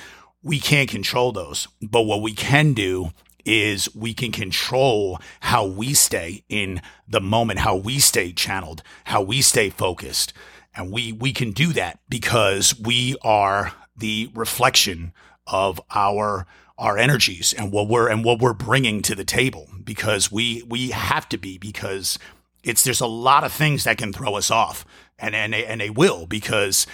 we 0.43 0.59
can't 0.59 0.89
control 0.89 1.31
those. 1.31 1.67
But 1.81 2.03
what 2.03 2.21
we 2.21 2.33
can 2.33 2.73
do 2.73 3.11
is 3.45 3.93
we 3.95 4.13
can 4.13 4.31
control 4.31 5.19
how 5.41 5.65
we 5.65 5.93
stay 5.93 6.43
in 6.49 6.81
the 7.07 7.21
moment, 7.21 7.59
how 7.59 7.75
we 7.75 7.99
stay 7.99 8.33
channeled, 8.33 8.81
how 9.05 9.21
we 9.21 9.41
stay 9.41 9.69
focused. 9.69 10.33
And 10.75 10.91
we, 10.91 11.11
we 11.11 11.31
can 11.31 11.51
do 11.51 11.73
that 11.73 11.99
because 12.09 12.77
we 12.79 13.15
are 13.21 13.73
the 13.95 14.29
reflection 14.33 15.13
of 15.47 15.79
our, 15.93 16.45
our 16.77 16.97
energies 16.97 17.53
and 17.53 17.71
what 17.71 17.87
we're, 17.87 18.09
and 18.09 18.25
what 18.25 18.39
we're 18.39 18.53
bringing 18.53 19.01
to 19.03 19.15
the 19.15 19.23
table 19.23 19.69
because 19.83 20.31
we, 20.31 20.63
we 20.67 20.89
have 20.89 21.29
to 21.29 21.37
be 21.37 21.57
because 21.57 22.19
it's, 22.63 22.83
there's 22.83 23.01
a 23.01 23.07
lot 23.07 23.43
of 23.43 23.51
things 23.51 23.83
that 23.85 23.97
can 23.97 24.11
throw 24.11 24.35
us 24.35 24.51
off 24.51 24.85
and, 25.17 25.33
and, 25.33 25.53
they, 25.53 25.65
and 25.65 25.79
they 25.79 25.89
will 25.89 26.25
because 26.25 26.87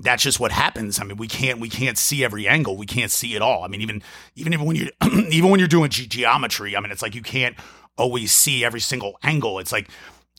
that's 0.00 0.22
just 0.22 0.40
what 0.40 0.52
happens. 0.52 1.00
I 1.00 1.04
mean, 1.04 1.16
we 1.16 1.26
can't 1.26 1.58
we 1.58 1.68
can't 1.68 1.98
see 1.98 2.24
every 2.24 2.46
angle. 2.46 2.76
We 2.76 2.86
can't 2.86 3.10
see 3.10 3.34
it 3.34 3.42
all. 3.42 3.64
I 3.64 3.68
mean, 3.68 3.80
even 3.80 4.02
even 4.36 4.64
when 4.64 4.76
you 4.76 4.90
even 5.30 5.50
when 5.50 5.58
you're 5.58 5.68
doing 5.68 5.90
ge- 5.90 6.08
geometry, 6.08 6.76
I 6.76 6.80
mean, 6.80 6.92
it's 6.92 7.02
like 7.02 7.14
you 7.14 7.22
can't 7.22 7.56
always 7.96 8.32
see 8.32 8.64
every 8.64 8.80
single 8.80 9.18
angle. 9.22 9.58
It's 9.58 9.72
like 9.72 9.90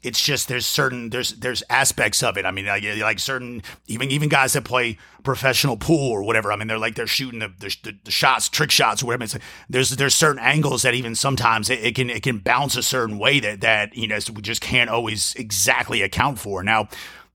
it's 0.02 0.22
just 0.22 0.48
there's 0.48 0.66
certain 0.66 1.10
there's 1.10 1.34
there's 1.34 1.64
aspects 1.70 2.24
of 2.24 2.38
it. 2.38 2.46
I 2.46 2.52
mean, 2.52 2.66
like, 2.66 2.84
like 3.00 3.20
certain 3.20 3.62
even 3.88 4.12
even 4.12 4.30
guys 4.30 4.54
that 4.54 4.64
play 4.64 4.98
professional 5.24 5.78
pool 5.78 6.12
or 6.12 6.24
whatever. 6.24 6.52
I 6.52 6.56
mean, 6.56 6.68
they're 6.68 6.78
like 6.78 6.96
they're 6.96 7.08
shooting 7.08 7.40
the 7.40 7.52
the, 7.60 7.98
the 8.04 8.12
shots, 8.12 8.48
trick 8.50 8.72
shots, 8.72 9.04
or 9.04 9.08
whatever. 9.08 9.26
It's 9.26 9.34
like, 9.34 9.44
there's 9.70 9.90
there's 9.92 10.16
certain 10.16 10.42
angles 10.42 10.84
that 10.84 10.94
even 10.94 11.16
sometimes 11.16 11.70
it, 11.70 11.80
it, 11.80 11.96
can 11.96 12.10
it 12.10 12.24
can 12.24 12.40
bounce 12.40 12.78
a 12.78 12.84
certain 12.84 13.20
way 13.20 13.40
that 13.40 13.62
that 13.62 13.96
you 13.96 14.08
know 14.08 14.20
we 14.34 14.42
just 14.42 14.62
can't 14.62 14.90
always 14.90 15.36
exactly 15.36 16.02
account 16.02 16.40
for. 16.40 16.64
Now, 16.64 16.88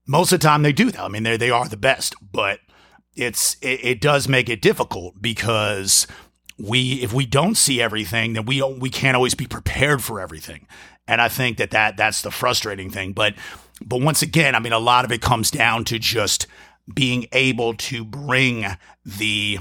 most 0.07 0.31
of 0.31 0.39
the 0.39 0.47
time 0.47 0.63
they 0.63 0.73
do 0.73 0.91
that. 0.91 1.01
I 1.01 1.07
mean, 1.07 1.23
they 1.23 1.37
they 1.37 1.51
are 1.51 1.67
the 1.69 1.77
best, 1.77 2.15
but 2.31 2.59
it's 3.15 3.57
it, 3.61 3.79
it 3.83 4.01
does 4.01 4.27
make 4.27 4.49
it 4.49 4.61
difficult 4.61 5.21
because 5.21 6.07
we 6.57 7.03
if 7.03 7.13
we 7.13 7.25
don't 7.25 7.55
see 7.55 7.81
everything, 7.81 8.33
then 8.33 8.45
we 8.45 8.59
don't, 8.59 8.79
we 8.79 8.89
can't 8.89 9.15
always 9.15 9.35
be 9.35 9.47
prepared 9.47 10.03
for 10.03 10.19
everything. 10.19 10.67
And 11.07 11.21
I 11.21 11.27
think 11.27 11.57
that, 11.57 11.71
that 11.71 11.97
that's 11.97 12.21
the 12.21 12.31
frustrating 12.31 12.89
thing. 12.89 13.13
But 13.13 13.35
but 13.83 14.01
once 14.01 14.21
again, 14.21 14.55
I 14.55 14.59
mean, 14.59 14.73
a 14.73 14.79
lot 14.79 15.05
of 15.05 15.11
it 15.11 15.21
comes 15.21 15.51
down 15.51 15.83
to 15.85 15.99
just 15.99 16.47
being 16.93 17.27
able 17.31 17.73
to 17.73 18.05
bring 18.05 18.65
the 19.05 19.59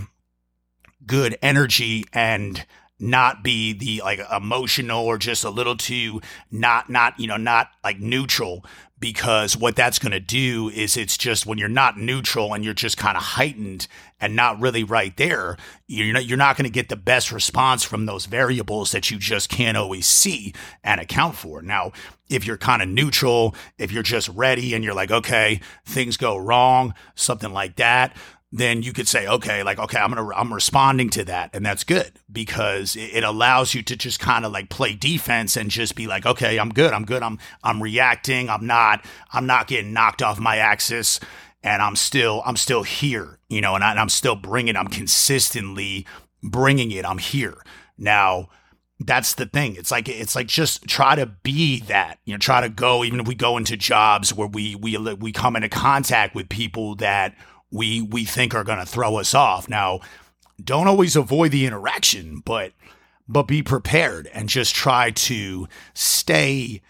good 1.06 1.36
energy 1.42 2.04
and 2.12 2.64
not 2.98 3.42
be 3.42 3.72
the 3.72 4.00
like 4.04 4.20
emotional 4.34 5.04
or 5.04 5.18
just 5.18 5.44
a 5.44 5.50
little 5.50 5.76
too 5.76 6.20
not 6.50 6.88
not 6.88 7.18
you 7.18 7.26
know 7.26 7.36
not 7.36 7.68
like 7.82 7.98
neutral 7.98 8.64
because 9.04 9.54
what 9.54 9.76
that's 9.76 9.98
going 9.98 10.12
to 10.12 10.18
do 10.18 10.70
is 10.70 10.96
it's 10.96 11.18
just 11.18 11.44
when 11.44 11.58
you're 11.58 11.68
not 11.68 11.98
neutral 11.98 12.54
and 12.54 12.64
you're 12.64 12.72
just 12.72 12.96
kind 12.96 13.18
of 13.18 13.22
heightened 13.22 13.86
and 14.18 14.34
not 14.34 14.58
really 14.58 14.82
right 14.82 15.14
there, 15.18 15.58
you're 15.86 16.14
not, 16.14 16.24
you're 16.24 16.38
not 16.38 16.56
going 16.56 16.64
to 16.64 16.72
get 16.72 16.88
the 16.88 16.96
best 16.96 17.30
response 17.30 17.84
from 17.84 18.06
those 18.06 18.24
variables 18.24 18.92
that 18.92 19.10
you 19.10 19.18
just 19.18 19.50
can't 19.50 19.76
always 19.76 20.06
see 20.06 20.54
and 20.82 21.02
account 21.02 21.34
for. 21.34 21.60
Now, 21.60 21.92
if 22.30 22.46
you're 22.46 22.56
kind 22.56 22.80
of 22.80 22.88
neutral, 22.88 23.54
if 23.76 23.92
you're 23.92 24.02
just 24.02 24.30
ready 24.30 24.72
and 24.72 24.82
you're 24.82 24.94
like, 24.94 25.10
okay, 25.10 25.60
things 25.84 26.16
go 26.16 26.38
wrong, 26.38 26.94
something 27.14 27.52
like 27.52 27.76
that, 27.76 28.16
then 28.56 28.84
you 28.84 28.92
could 28.92 29.08
say, 29.08 29.26
okay, 29.26 29.64
like, 29.64 29.80
okay, 29.80 29.98
I'm 29.98 30.14
gonna, 30.14 30.32
I'm 30.32 30.54
responding 30.54 31.10
to 31.10 31.24
that, 31.24 31.50
and 31.52 31.66
that's 31.66 31.82
good 31.82 32.12
because 32.30 32.94
it, 32.94 33.24
allows 33.24 33.74
you 33.74 33.82
to 33.82 33.96
just 33.96 34.20
kind 34.20 34.44
of 34.44 34.52
like 34.52 34.68
play 34.68 34.94
defense 34.94 35.56
and 35.56 35.68
just 35.68 35.96
be 35.96 36.06
like, 36.06 36.24
okay, 36.24 36.56
I'm 36.60 36.68
good, 36.68 36.92
I'm 36.92 37.04
good, 37.04 37.24
I'm, 37.24 37.40
I'm 37.64 37.82
reacting, 37.82 38.48
I'm 38.48 38.64
not, 38.64 39.04
I'm 39.32 39.46
not 39.46 39.66
getting 39.66 39.92
knocked 39.92 40.22
off 40.22 40.38
my 40.38 40.58
axis, 40.58 41.18
and 41.64 41.82
I'm 41.82 41.96
still, 41.96 42.44
I'm 42.46 42.54
still 42.56 42.84
here, 42.84 43.40
you 43.48 43.60
know, 43.60 43.74
and, 43.74 43.82
I, 43.82 44.00
am 44.00 44.08
still 44.08 44.36
bringing, 44.36 44.76
I'm 44.76 44.86
consistently 44.86 46.06
bringing 46.40 46.92
it, 46.92 47.04
I'm 47.04 47.18
here 47.18 47.60
now. 47.98 48.50
That's 49.00 49.34
the 49.34 49.46
thing. 49.46 49.74
It's 49.74 49.90
like 49.90 50.08
it's 50.08 50.36
like 50.36 50.46
just 50.46 50.86
try 50.86 51.16
to 51.16 51.26
be 51.26 51.80
that. 51.80 52.20
You 52.24 52.32
know, 52.32 52.38
try 52.38 52.60
to 52.60 52.68
go. 52.68 53.02
Even 53.02 53.18
if 53.18 53.26
we 53.26 53.34
go 53.34 53.56
into 53.56 53.76
jobs 53.76 54.32
where 54.32 54.46
we 54.46 54.76
we 54.76 54.96
we 54.96 55.32
come 55.32 55.56
into 55.56 55.68
contact 55.68 56.36
with 56.36 56.48
people 56.48 56.94
that 56.94 57.34
we 57.70 58.00
we 58.02 58.24
think 58.24 58.54
are 58.54 58.64
going 58.64 58.78
to 58.78 58.86
throw 58.86 59.16
us 59.16 59.34
off. 59.34 59.68
Now, 59.68 60.00
don't 60.62 60.88
always 60.88 61.16
avoid 61.16 61.52
the 61.52 61.66
interaction, 61.66 62.42
but 62.44 62.72
but 63.26 63.44
be 63.44 63.62
prepared 63.62 64.28
and 64.32 64.48
just 64.48 64.74
try 64.74 65.10
to 65.10 65.66
stay 65.94 66.82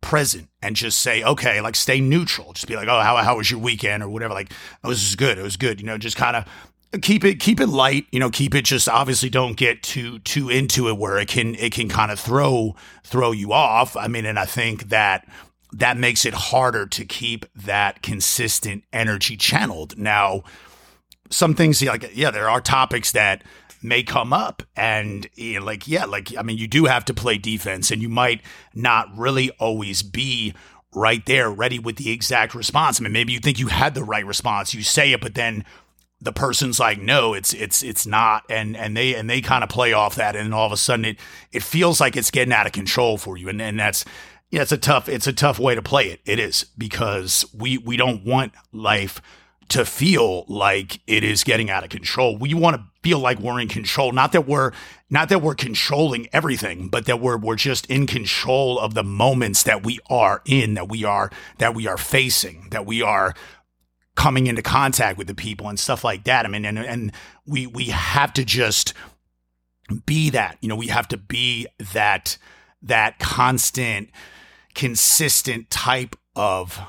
present 0.00 0.48
and 0.62 0.76
just 0.76 0.98
say, 1.00 1.22
okay, 1.22 1.60
like 1.60 1.76
stay 1.76 2.00
neutral. 2.00 2.52
Just 2.52 2.66
be 2.66 2.76
like, 2.76 2.88
oh, 2.88 3.00
how, 3.00 3.16
how 3.16 3.36
was 3.36 3.50
your 3.50 3.60
weekend 3.60 4.02
or 4.02 4.08
whatever. 4.08 4.34
Like, 4.34 4.52
oh, 4.84 4.90
this 4.90 5.06
is 5.06 5.16
good. 5.16 5.38
It 5.38 5.42
was 5.42 5.56
good. 5.56 5.80
You 5.80 5.86
know, 5.86 5.98
just 5.98 6.16
kind 6.16 6.36
of 6.36 7.02
keep 7.02 7.24
it, 7.24 7.40
keep 7.40 7.60
it 7.60 7.68
light, 7.68 8.06
you 8.10 8.18
know, 8.18 8.30
keep 8.30 8.54
it 8.54 8.64
just 8.64 8.88
obviously 8.88 9.30
don't 9.30 9.56
get 9.56 9.82
too, 9.82 10.18
too 10.20 10.48
into 10.48 10.88
it 10.88 10.96
where 10.96 11.18
it 11.18 11.28
can, 11.28 11.54
it 11.54 11.72
can 11.72 11.88
kind 11.88 12.10
of 12.10 12.18
throw, 12.18 12.74
throw 13.04 13.32
you 13.32 13.52
off. 13.52 13.96
I 13.96 14.08
mean, 14.08 14.26
and 14.26 14.38
I 14.38 14.44
think 14.44 14.88
that 14.88 15.26
that 15.72 15.96
makes 15.96 16.24
it 16.24 16.34
harder 16.34 16.86
to 16.86 17.04
keep 17.04 17.46
that 17.54 18.02
consistent 18.02 18.84
energy 18.92 19.36
channeled. 19.36 19.96
Now, 19.98 20.42
some 21.30 21.54
things 21.54 21.82
like 21.82 22.10
yeah, 22.14 22.30
there 22.30 22.50
are 22.50 22.60
topics 22.60 23.12
that 23.12 23.44
may 23.82 24.02
come 24.02 24.32
up 24.32 24.62
and 24.76 25.26
you 25.34 25.58
know, 25.58 25.64
like 25.64 25.86
yeah, 25.86 26.04
like 26.04 26.36
I 26.36 26.42
mean 26.42 26.58
you 26.58 26.68
do 26.68 26.86
have 26.86 27.04
to 27.06 27.14
play 27.14 27.38
defense 27.38 27.90
and 27.90 28.02
you 28.02 28.08
might 28.08 28.42
not 28.74 29.06
really 29.16 29.50
always 29.52 30.02
be 30.02 30.54
right 30.92 31.24
there 31.24 31.50
ready 31.50 31.78
with 31.78 31.96
the 31.96 32.10
exact 32.10 32.54
response. 32.54 33.00
I 33.00 33.04
mean 33.04 33.12
maybe 33.12 33.32
you 33.32 33.40
think 33.40 33.58
you 33.58 33.68
had 33.68 33.94
the 33.94 34.04
right 34.04 34.26
response, 34.26 34.74
you 34.74 34.82
say 34.82 35.12
it 35.12 35.20
but 35.20 35.34
then 35.34 35.64
the 36.22 36.32
person's 36.32 36.78
like 36.78 37.00
no 37.00 37.32
it's 37.32 37.54
it's 37.54 37.82
it's 37.82 38.06
not 38.06 38.44
and 38.50 38.76
and 38.76 38.96
they 38.96 39.14
and 39.14 39.30
they 39.30 39.40
kind 39.40 39.64
of 39.64 39.70
play 39.70 39.92
off 39.92 40.16
that 40.16 40.36
and 40.36 40.52
all 40.52 40.66
of 40.66 40.72
a 40.72 40.76
sudden 40.76 41.04
it 41.04 41.18
it 41.50 41.62
feels 41.62 41.98
like 42.00 42.14
it's 42.14 42.30
getting 42.30 42.52
out 42.52 42.66
of 42.66 42.72
control 42.72 43.16
for 43.16 43.38
you 43.38 43.48
and 43.48 43.62
and 43.62 43.80
that's 43.80 44.04
yeah, 44.50 44.62
it's 44.62 44.72
a 44.72 44.78
tough 44.78 45.08
it's 45.08 45.26
a 45.26 45.32
tough 45.32 45.58
way 45.58 45.74
to 45.74 45.82
play 45.82 46.08
it. 46.08 46.20
It 46.24 46.38
is 46.38 46.66
because 46.76 47.44
we 47.54 47.78
we 47.78 47.96
don't 47.96 48.24
want 48.24 48.52
life 48.72 49.22
to 49.68 49.84
feel 49.84 50.44
like 50.48 50.98
it 51.06 51.22
is 51.22 51.44
getting 51.44 51.70
out 51.70 51.84
of 51.84 51.90
control. 51.90 52.36
We 52.36 52.54
want 52.54 52.76
to 52.76 52.84
feel 53.02 53.20
like 53.20 53.38
we're 53.38 53.60
in 53.60 53.68
control. 53.68 54.10
Not 54.10 54.32
that 54.32 54.46
we're 54.46 54.72
not 55.08 55.28
that 55.28 55.40
we're 55.40 55.54
controlling 55.54 56.28
everything, 56.32 56.88
but 56.88 57.06
that 57.06 57.20
we're 57.20 57.36
we're 57.36 57.54
just 57.54 57.86
in 57.86 58.06
control 58.06 58.80
of 58.80 58.94
the 58.94 59.04
moments 59.04 59.62
that 59.62 59.84
we 59.84 60.00
are 60.10 60.42
in, 60.44 60.74
that 60.74 60.88
we 60.88 61.04
are 61.04 61.30
that 61.58 61.74
we 61.74 61.86
are 61.86 61.96
facing, 61.96 62.68
that 62.70 62.84
we 62.84 63.00
are 63.00 63.34
coming 64.16 64.48
into 64.48 64.62
contact 64.62 65.16
with 65.16 65.28
the 65.28 65.34
people 65.34 65.68
and 65.68 65.78
stuff 65.78 66.02
like 66.02 66.24
that. 66.24 66.44
I 66.44 66.48
mean, 66.48 66.64
and 66.64 66.78
and 66.78 67.12
we 67.46 67.68
we 67.68 67.84
have 67.86 68.32
to 68.32 68.44
just 68.44 68.94
be 70.06 70.30
that. 70.30 70.58
You 70.60 70.68
know, 70.68 70.76
we 70.76 70.88
have 70.88 71.06
to 71.08 71.16
be 71.16 71.68
that 71.92 72.36
that 72.82 73.20
constant 73.20 74.10
consistent 74.80 75.68
type 75.68 76.16
of 76.34 76.80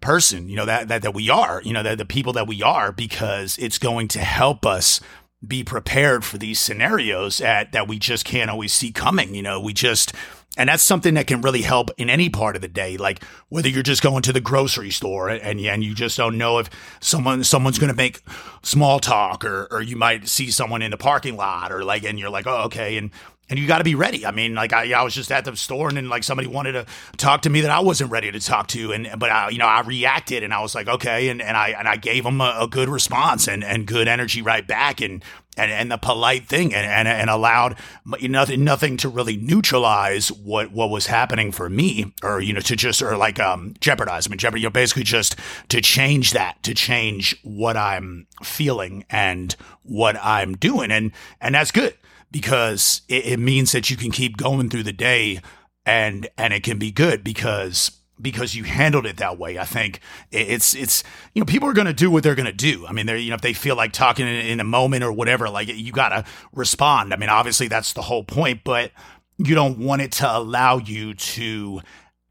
person, 0.00 0.48
you 0.48 0.54
know, 0.54 0.66
that, 0.66 0.86
that, 0.86 1.02
that 1.02 1.12
we 1.12 1.28
are, 1.28 1.60
you 1.64 1.72
know, 1.72 1.82
that 1.82 1.98
the 1.98 2.04
people 2.04 2.32
that 2.32 2.46
we 2.46 2.62
are, 2.62 2.92
because 2.92 3.58
it's 3.58 3.76
going 3.76 4.06
to 4.06 4.20
help 4.20 4.64
us 4.64 5.00
be 5.44 5.64
prepared 5.64 6.24
for 6.24 6.38
these 6.38 6.60
scenarios 6.60 7.40
at, 7.40 7.72
that 7.72 7.88
we 7.88 7.98
just 7.98 8.24
can't 8.24 8.50
always 8.50 8.72
see 8.72 8.92
coming. 8.92 9.34
You 9.34 9.42
know, 9.42 9.60
we 9.60 9.72
just, 9.72 10.12
and 10.56 10.68
that's 10.68 10.84
something 10.84 11.14
that 11.14 11.26
can 11.26 11.40
really 11.40 11.62
help 11.62 11.90
in 11.98 12.08
any 12.08 12.30
part 12.30 12.54
of 12.54 12.62
the 12.62 12.68
day. 12.68 12.96
Like 12.96 13.24
whether 13.48 13.68
you're 13.68 13.82
just 13.82 14.00
going 14.00 14.22
to 14.22 14.32
the 14.32 14.40
grocery 14.40 14.92
store 14.92 15.28
and, 15.28 15.58
and 15.58 15.82
you 15.82 15.92
just 15.92 16.16
don't 16.16 16.38
know 16.38 16.60
if 16.60 16.70
someone, 17.00 17.42
someone's 17.42 17.80
going 17.80 17.90
to 17.90 17.96
make 17.96 18.22
small 18.62 19.00
talk 19.00 19.44
or, 19.44 19.66
or 19.72 19.82
you 19.82 19.96
might 19.96 20.28
see 20.28 20.52
someone 20.52 20.82
in 20.82 20.92
the 20.92 20.96
parking 20.96 21.36
lot 21.36 21.72
or 21.72 21.82
like, 21.82 22.04
and 22.04 22.16
you're 22.16 22.30
like, 22.30 22.46
oh, 22.46 22.62
okay. 22.66 22.96
And, 22.96 23.10
and 23.50 23.58
you 23.58 23.66
got 23.66 23.78
to 23.78 23.84
be 23.84 23.94
ready. 23.94 24.24
I 24.24 24.30
mean, 24.30 24.54
like 24.54 24.72
I, 24.72 24.92
I 24.92 25.02
was 25.02 25.14
just 25.14 25.30
at 25.30 25.44
the 25.44 25.54
store 25.56 25.88
and 25.88 25.96
then 25.96 26.08
like 26.08 26.24
somebody 26.24 26.48
wanted 26.48 26.72
to 26.72 26.86
talk 27.16 27.42
to 27.42 27.50
me 27.50 27.60
that 27.60 27.70
I 27.70 27.80
wasn't 27.80 28.10
ready 28.10 28.30
to 28.32 28.40
talk 28.40 28.68
to, 28.68 28.92
and 28.92 29.08
but 29.18 29.30
I, 29.30 29.50
you 29.50 29.58
know 29.58 29.66
I 29.66 29.80
reacted 29.82 30.42
and 30.42 30.52
I 30.52 30.60
was 30.60 30.74
like 30.74 30.88
okay, 30.88 31.28
and, 31.28 31.42
and 31.42 31.56
I 31.56 31.70
and 31.70 31.88
I 31.88 31.96
gave 31.96 32.24
them 32.24 32.40
a, 32.40 32.56
a 32.60 32.68
good 32.68 32.88
response 32.88 33.46
and, 33.48 33.62
and 33.62 33.86
good 33.86 34.08
energy 34.08 34.42
right 34.42 34.66
back 34.66 35.00
and 35.00 35.22
and, 35.56 35.70
and 35.70 35.90
the 35.90 35.98
polite 35.98 36.48
thing 36.48 36.74
and, 36.74 36.86
and, 36.86 37.06
and 37.06 37.30
allowed 37.30 37.76
nothing 38.04 38.64
nothing 38.64 38.96
to 38.98 39.08
really 39.08 39.36
neutralize 39.36 40.32
what 40.32 40.72
what 40.72 40.90
was 40.90 41.06
happening 41.06 41.52
for 41.52 41.68
me 41.68 42.12
or 42.22 42.40
you 42.40 42.52
know 42.52 42.60
to 42.60 42.76
just 42.76 43.02
or 43.02 43.16
like 43.16 43.38
um 43.38 43.74
jeopardize. 43.80 44.26
I 44.26 44.30
mean 44.30 44.38
jeopardy 44.38 44.62
you 44.62 44.66
know 44.68 44.72
basically 44.72 45.04
just 45.04 45.36
to 45.68 45.80
change 45.80 46.32
that 46.32 46.62
to 46.62 46.74
change 46.74 47.38
what 47.42 47.76
I'm 47.76 48.26
feeling 48.42 49.04
and 49.10 49.54
what 49.82 50.16
I'm 50.22 50.56
doing. 50.56 50.90
And 50.90 51.12
and 51.40 51.54
that's 51.54 51.70
good 51.70 51.94
because 52.34 53.02
it, 53.08 53.26
it 53.26 53.38
means 53.38 53.70
that 53.70 53.90
you 53.90 53.96
can 53.96 54.10
keep 54.10 54.36
going 54.36 54.68
through 54.68 54.82
the 54.82 54.92
day 54.92 55.40
and 55.86 56.28
and 56.36 56.52
it 56.52 56.64
can 56.64 56.80
be 56.80 56.90
good 56.90 57.22
because 57.22 57.92
because 58.20 58.56
you 58.56 58.64
handled 58.64 59.06
it 59.06 59.18
that 59.18 59.38
way. 59.38 59.56
I 59.56 59.64
think 59.64 60.00
it's 60.32 60.74
it's 60.74 61.04
you 61.32 61.40
know 61.40 61.46
people 61.46 61.68
are 61.68 61.72
going 61.72 61.86
to 61.86 61.92
do 61.92 62.10
what 62.10 62.24
they're 62.24 62.34
going 62.34 62.46
to 62.46 62.52
do. 62.52 62.88
I 62.88 62.92
mean, 62.92 63.06
they're 63.06 63.16
you 63.16 63.30
know 63.30 63.36
if 63.36 63.40
they 63.40 63.52
feel 63.52 63.76
like 63.76 63.92
talking 63.92 64.26
in, 64.26 64.34
in 64.34 64.58
a 64.58 64.64
moment 64.64 65.04
or 65.04 65.12
whatever, 65.12 65.48
like 65.48 65.68
you 65.68 65.92
got 65.92 66.08
to 66.08 66.24
respond. 66.52 67.14
I 67.14 67.18
mean, 67.18 67.28
obviously 67.28 67.68
that's 67.68 67.92
the 67.92 68.02
whole 68.02 68.24
point, 68.24 68.62
but 68.64 68.90
you 69.38 69.54
don't 69.54 69.78
want 69.78 70.02
it 70.02 70.10
to 70.12 70.36
allow 70.36 70.78
you 70.78 71.14
to 71.14 71.82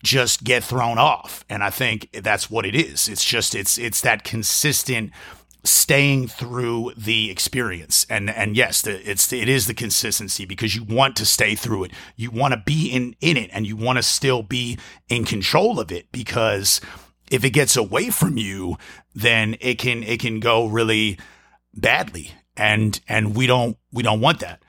just 0.04 0.44
get 0.44 0.66
thrown 0.66 0.98
off. 0.98 1.46
And 1.50 1.64
I 1.64 1.70
think 1.70 2.10
that's 2.12 2.52
what 2.52 2.66
it 2.66 2.76
is. 2.76 3.08
It's 3.08 3.24
just 3.24 3.56
it's 3.56 3.78
it's 3.78 4.02
that 4.02 4.26
consistent 4.26 5.12
staying 5.64 6.28
through 6.28 6.92
the 6.98 7.32
experience. 7.32 8.06
And 8.10 8.30
and 8.30 8.56
yes 8.56 8.82
the, 8.82 9.10
it's 9.10 9.32
it 9.32 9.48
is 9.48 9.68
the 9.68 9.74
consistency 9.74 10.46
because 10.46 10.76
you 10.76 10.84
want 10.84 11.16
to 11.18 11.26
stay 11.26 11.56
through 11.56 11.86
it. 11.86 11.92
You 12.16 12.32
want 12.32 12.54
to 12.54 12.62
be 12.66 12.90
in 12.90 13.16
in 13.22 13.38
it 13.38 13.50
and 13.54 13.66
you 13.66 13.76
want 13.76 13.98
to 13.98 14.04
still 14.04 14.44
be 14.44 14.78
in 15.10 15.26
control 15.26 15.80
of 15.80 15.92
it 15.92 16.12
because 16.12 16.82
if 17.32 17.44
it 17.44 17.52
gets 17.52 17.78
away 17.78 18.10
from 18.10 18.38
you 18.38 18.78
then 19.16 19.56
it 19.62 19.80
can 19.80 20.04
it 20.04 20.20
can 20.20 20.40
go 20.40 20.68
really 20.68 21.18
badly. 21.74 22.32
And 22.56 23.00
and 23.08 23.36
we 23.36 23.48
don't 23.48 23.78
we 23.92 24.04
don't 24.04 24.22
want 24.22 24.40
that 24.40 24.63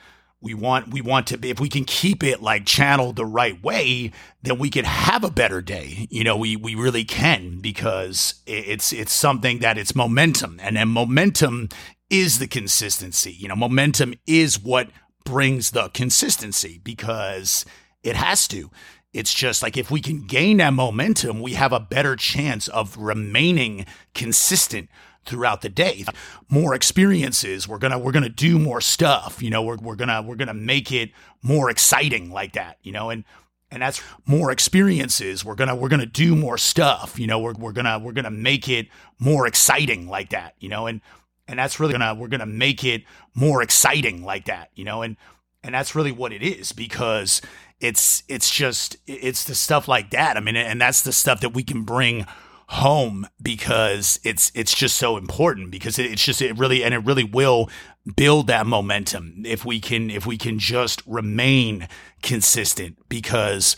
we 0.44 0.52
want 0.52 0.88
we 0.88 1.00
want 1.00 1.26
to 1.28 1.38
be 1.38 1.50
if 1.50 1.58
we 1.58 1.70
can 1.70 1.84
keep 1.84 2.22
it 2.22 2.42
like 2.42 2.66
channeled 2.66 3.16
the 3.16 3.24
right 3.24 3.60
way 3.64 4.12
then 4.42 4.58
we 4.58 4.68
can 4.68 4.84
have 4.84 5.24
a 5.24 5.30
better 5.30 5.62
day. 5.62 6.06
You 6.10 6.22
know 6.22 6.36
we 6.36 6.54
we 6.54 6.74
really 6.74 7.04
can 7.04 7.60
because 7.60 8.34
it's 8.46 8.92
it's 8.92 9.12
something 9.12 9.60
that 9.60 9.78
it's 9.78 9.96
momentum 9.96 10.60
and 10.62 10.76
then 10.76 10.88
momentum 10.88 11.70
is 12.10 12.38
the 12.38 12.46
consistency. 12.46 13.32
You 13.32 13.48
know 13.48 13.56
momentum 13.56 14.14
is 14.26 14.60
what 14.62 14.90
brings 15.24 15.70
the 15.70 15.88
consistency 15.88 16.78
because 16.84 17.64
it 18.02 18.14
has 18.14 18.46
to. 18.48 18.70
It's 19.14 19.32
just 19.32 19.62
like 19.62 19.78
if 19.78 19.90
we 19.90 20.02
can 20.02 20.26
gain 20.26 20.58
that 20.58 20.74
momentum 20.74 21.40
we 21.40 21.54
have 21.54 21.72
a 21.72 21.80
better 21.80 22.16
chance 22.16 22.68
of 22.68 22.98
remaining 22.98 23.86
consistent 24.14 24.90
throughout 25.26 25.62
the 25.62 25.69
day. 25.69 26.04
More 26.49 26.75
experiences. 26.75 27.66
We're 27.69 27.78
gonna 27.78 27.99
we're 27.99 28.12
gonna 28.12 28.28
do 28.28 28.59
more 28.59 28.81
stuff. 28.81 29.43
You 29.43 29.50
know, 29.50 29.62
we're 29.62 29.76
we're 29.76 29.97
gonna 29.97 30.23
we're 30.23 30.37
gonna 30.37 30.54
make 30.54 30.93
it 30.93 31.11
more 31.43 31.71
exciting 31.71 32.31
like 32.31 32.52
that. 32.54 32.78
You 32.83 32.93
know, 32.93 33.11
and 33.11 33.25
and 33.71 33.83
that's 33.83 34.00
more 34.26 34.50
experiences. 34.50 35.45
We're 35.45 35.54
gonna 35.54 35.75
we're 35.75 35.88
gonna 35.88 36.07
do 36.07 36.37
more 36.37 36.59
stuff. 36.59 37.19
You 37.19 37.26
know, 37.26 37.38
we're 37.38 37.54
we're 37.54 37.73
gonna 37.73 37.99
we're 37.99 38.12
gonna 38.12 38.31
make 38.31 38.69
it 38.69 38.88
more 39.19 39.47
exciting 39.47 40.09
like 40.09 40.31
that. 40.31 40.54
You 40.59 40.69
know, 40.69 40.87
and 40.87 41.00
and 41.49 41.59
that's 41.59 41.81
really 41.81 41.93
gonna 41.93 42.14
we're 42.14 42.28
gonna 42.28 42.47
make 42.47 42.85
it 42.85 43.04
more 43.35 43.62
exciting 43.62 44.25
like 44.25 44.47
that. 44.47 44.71
You 44.75 44.85
know, 44.85 45.02
and 45.02 45.16
and 45.62 45.75
that's 45.75 45.95
really 45.95 46.12
what 46.12 46.33
it 46.33 46.43
is 46.43 46.73
because 46.73 47.40
it's 47.81 48.23
it's 48.28 48.50
just 48.50 48.97
it's 49.07 49.45
the 49.45 49.54
stuff 49.54 49.88
like 49.88 50.11
that. 50.11 50.37
I 50.37 50.40
mean, 50.40 50.57
and 50.57 50.81
that's 50.81 51.02
the 51.02 51.12
stuff 51.12 51.40
that 51.40 51.50
we 51.50 51.62
can 51.62 51.83
bring 51.83 52.26
home 52.68 53.26
because 53.42 54.18
it's 54.25 54.50
it's 54.54 54.75
just 54.75 54.97
so 54.97 55.16
important 55.16 55.71
because 55.71 55.99
it's 55.99 56.25
just 56.25 56.40
it 56.40 56.56
really 56.56 56.83
and 56.83 56.94
it 56.94 57.04
really 57.04 57.25
will 57.25 57.68
build 58.16 58.47
that 58.47 58.66
momentum 58.66 59.42
if 59.44 59.64
we 59.64 59.80
can 59.80 60.11
if 60.11 60.26
we 60.26 60.38
can 60.38 60.59
just 60.59 61.02
remain 61.06 61.88
consistent 62.23 62.97
because 63.09 63.76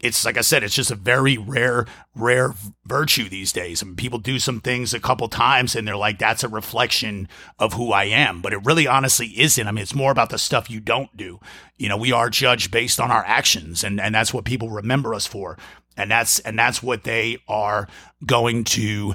it's 0.00 0.24
like 0.24 0.36
I 0.36 0.42
said, 0.42 0.62
it's 0.62 0.74
just 0.74 0.90
a 0.90 0.96
very 0.96 1.38
rare, 1.38 1.86
rare 2.14 2.54
virtue 2.84 3.28
these 3.28 3.52
days. 3.52 3.82
I 3.82 3.86
mean, 3.86 3.96
people 3.96 4.18
do 4.18 4.38
some 4.38 4.60
things 4.60 4.92
a 4.92 5.00
couple 5.00 5.28
times 5.28 5.74
and 5.74 5.88
they're 5.88 5.96
like, 5.96 6.18
that's 6.18 6.44
a 6.44 6.48
reflection 6.48 7.28
of 7.58 7.72
who 7.72 7.92
I 7.92 8.04
am. 8.04 8.42
But 8.42 8.52
it 8.52 8.64
really 8.64 8.86
honestly 8.86 9.28
isn't. 9.40 9.66
I 9.66 9.70
mean, 9.70 9.82
it's 9.82 9.94
more 9.94 10.12
about 10.12 10.28
the 10.28 10.38
stuff 10.38 10.70
you 10.70 10.80
don't 10.80 11.16
do. 11.16 11.40
You 11.78 11.88
know, 11.88 11.96
we 11.96 12.12
are 12.12 12.28
judged 12.28 12.70
based 12.70 13.00
on 13.00 13.10
our 13.10 13.24
actions 13.24 13.82
and, 13.82 13.98
and 13.98 14.14
that's 14.14 14.34
what 14.34 14.44
people 14.44 14.68
remember 14.68 15.14
us 15.14 15.26
for 15.26 15.56
and 15.96 16.10
that's 16.10 16.38
and 16.40 16.58
that's 16.58 16.82
what 16.82 17.04
they 17.04 17.38
are 17.48 17.88
going 18.24 18.64
to 18.64 19.14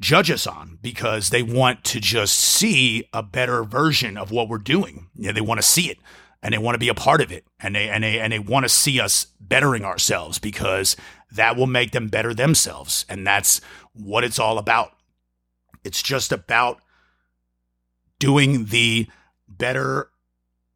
judge 0.00 0.30
us 0.30 0.46
on 0.46 0.78
because 0.80 1.30
they 1.30 1.42
want 1.42 1.84
to 1.84 2.00
just 2.00 2.38
see 2.38 3.08
a 3.12 3.22
better 3.22 3.64
version 3.64 4.16
of 4.16 4.30
what 4.30 4.48
we're 4.48 4.58
doing. 4.58 5.08
You 5.16 5.26
know, 5.26 5.32
they 5.32 5.40
want 5.40 5.60
to 5.60 5.66
see 5.66 5.90
it 5.90 5.98
and 6.42 6.54
they 6.54 6.58
want 6.58 6.74
to 6.74 6.78
be 6.78 6.88
a 6.88 6.94
part 6.94 7.20
of 7.20 7.30
it 7.30 7.44
and 7.60 7.74
they 7.74 7.88
and 7.88 8.02
they 8.02 8.18
and 8.18 8.32
they 8.32 8.38
want 8.38 8.64
to 8.64 8.68
see 8.68 9.00
us 9.00 9.26
bettering 9.40 9.84
ourselves 9.84 10.38
because 10.38 10.96
that 11.32 11.56
will 11.56 11.66
make 11.66 11.92
them 11.92 12.08
better 12.08 12.34
themselves 12.34 13.04
and 13.08 13.26
that's 13.26 13.60
what 13.92 14.24
it's 14.24 14.38
all 14.38 14.58
about. 14.58 14.92
It's 15.84 16.02
just 16.02 16.32
about 16.32 16.80
doing 18.18 18.66
the 18.66 19.08
better 19.48 20.10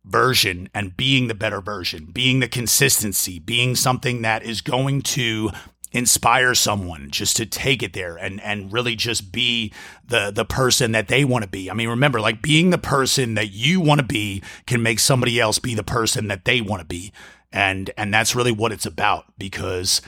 version 0.04 0.68
and 0.74 0.96
being 0.96 1.28
the 1.28 1.34
better 1.34 1.60
version, 1.60 2.06
being 2.12 2.40
the 2.40 2.48
consistency, 2.48 3.38
being 3.38 3.74
something 3.74 4.22
that 4.22 4.42
is 4.42 4.60
going 4.60 5.02
to 5.02 5.50
inspire 5.94 6.54
someone 6.54 7.08
just 7.08 7.36
to 7.36 7.46
take 7.46 7.80
it 7.80 7.92
there 7.92 8.16
and 8.16 8.40
and 8.42 8.72
really 8.72 8.96
just 8.96 9.30
be 9.30 9.72
the 10.04 10.30
the 10.30 10.44
person 10.44 10.92
that 10.92 11.08
they 11.08 11.24
want 11.24 11.44
to 11.44 11.48
be. 11.48 11.70
I 11.70 11.74
mean, 11.74 11.88
remember 11.88 12.20
like 12.20 12.42
being 12.42 12.70
the 12.70 12.78
person 12.78 13.34
that 13.34 13.52
you 13.52 13.80
want 13.80 14.00
to 14.00 14.06
be 14.06 14.42
can 14.66 14.82
make 14.82 14.98
somebody 14.98 15.40
else 15.40 15.58
be 15.58 15.74
the 15.74 15.84
person 15.84 16.28
that 16.28 16.44
they 16.44 16.60
want 16.60 16.80
to 16.80 16.86
be. 16.86 17.12
And 17.52 17.90
and 17.96 18.12
that's 18.12 18.34
really 18.34 18.52
what 18.52 18.72
it's 18.72 18.86
about 18.86 19.26
because 19.38 20.02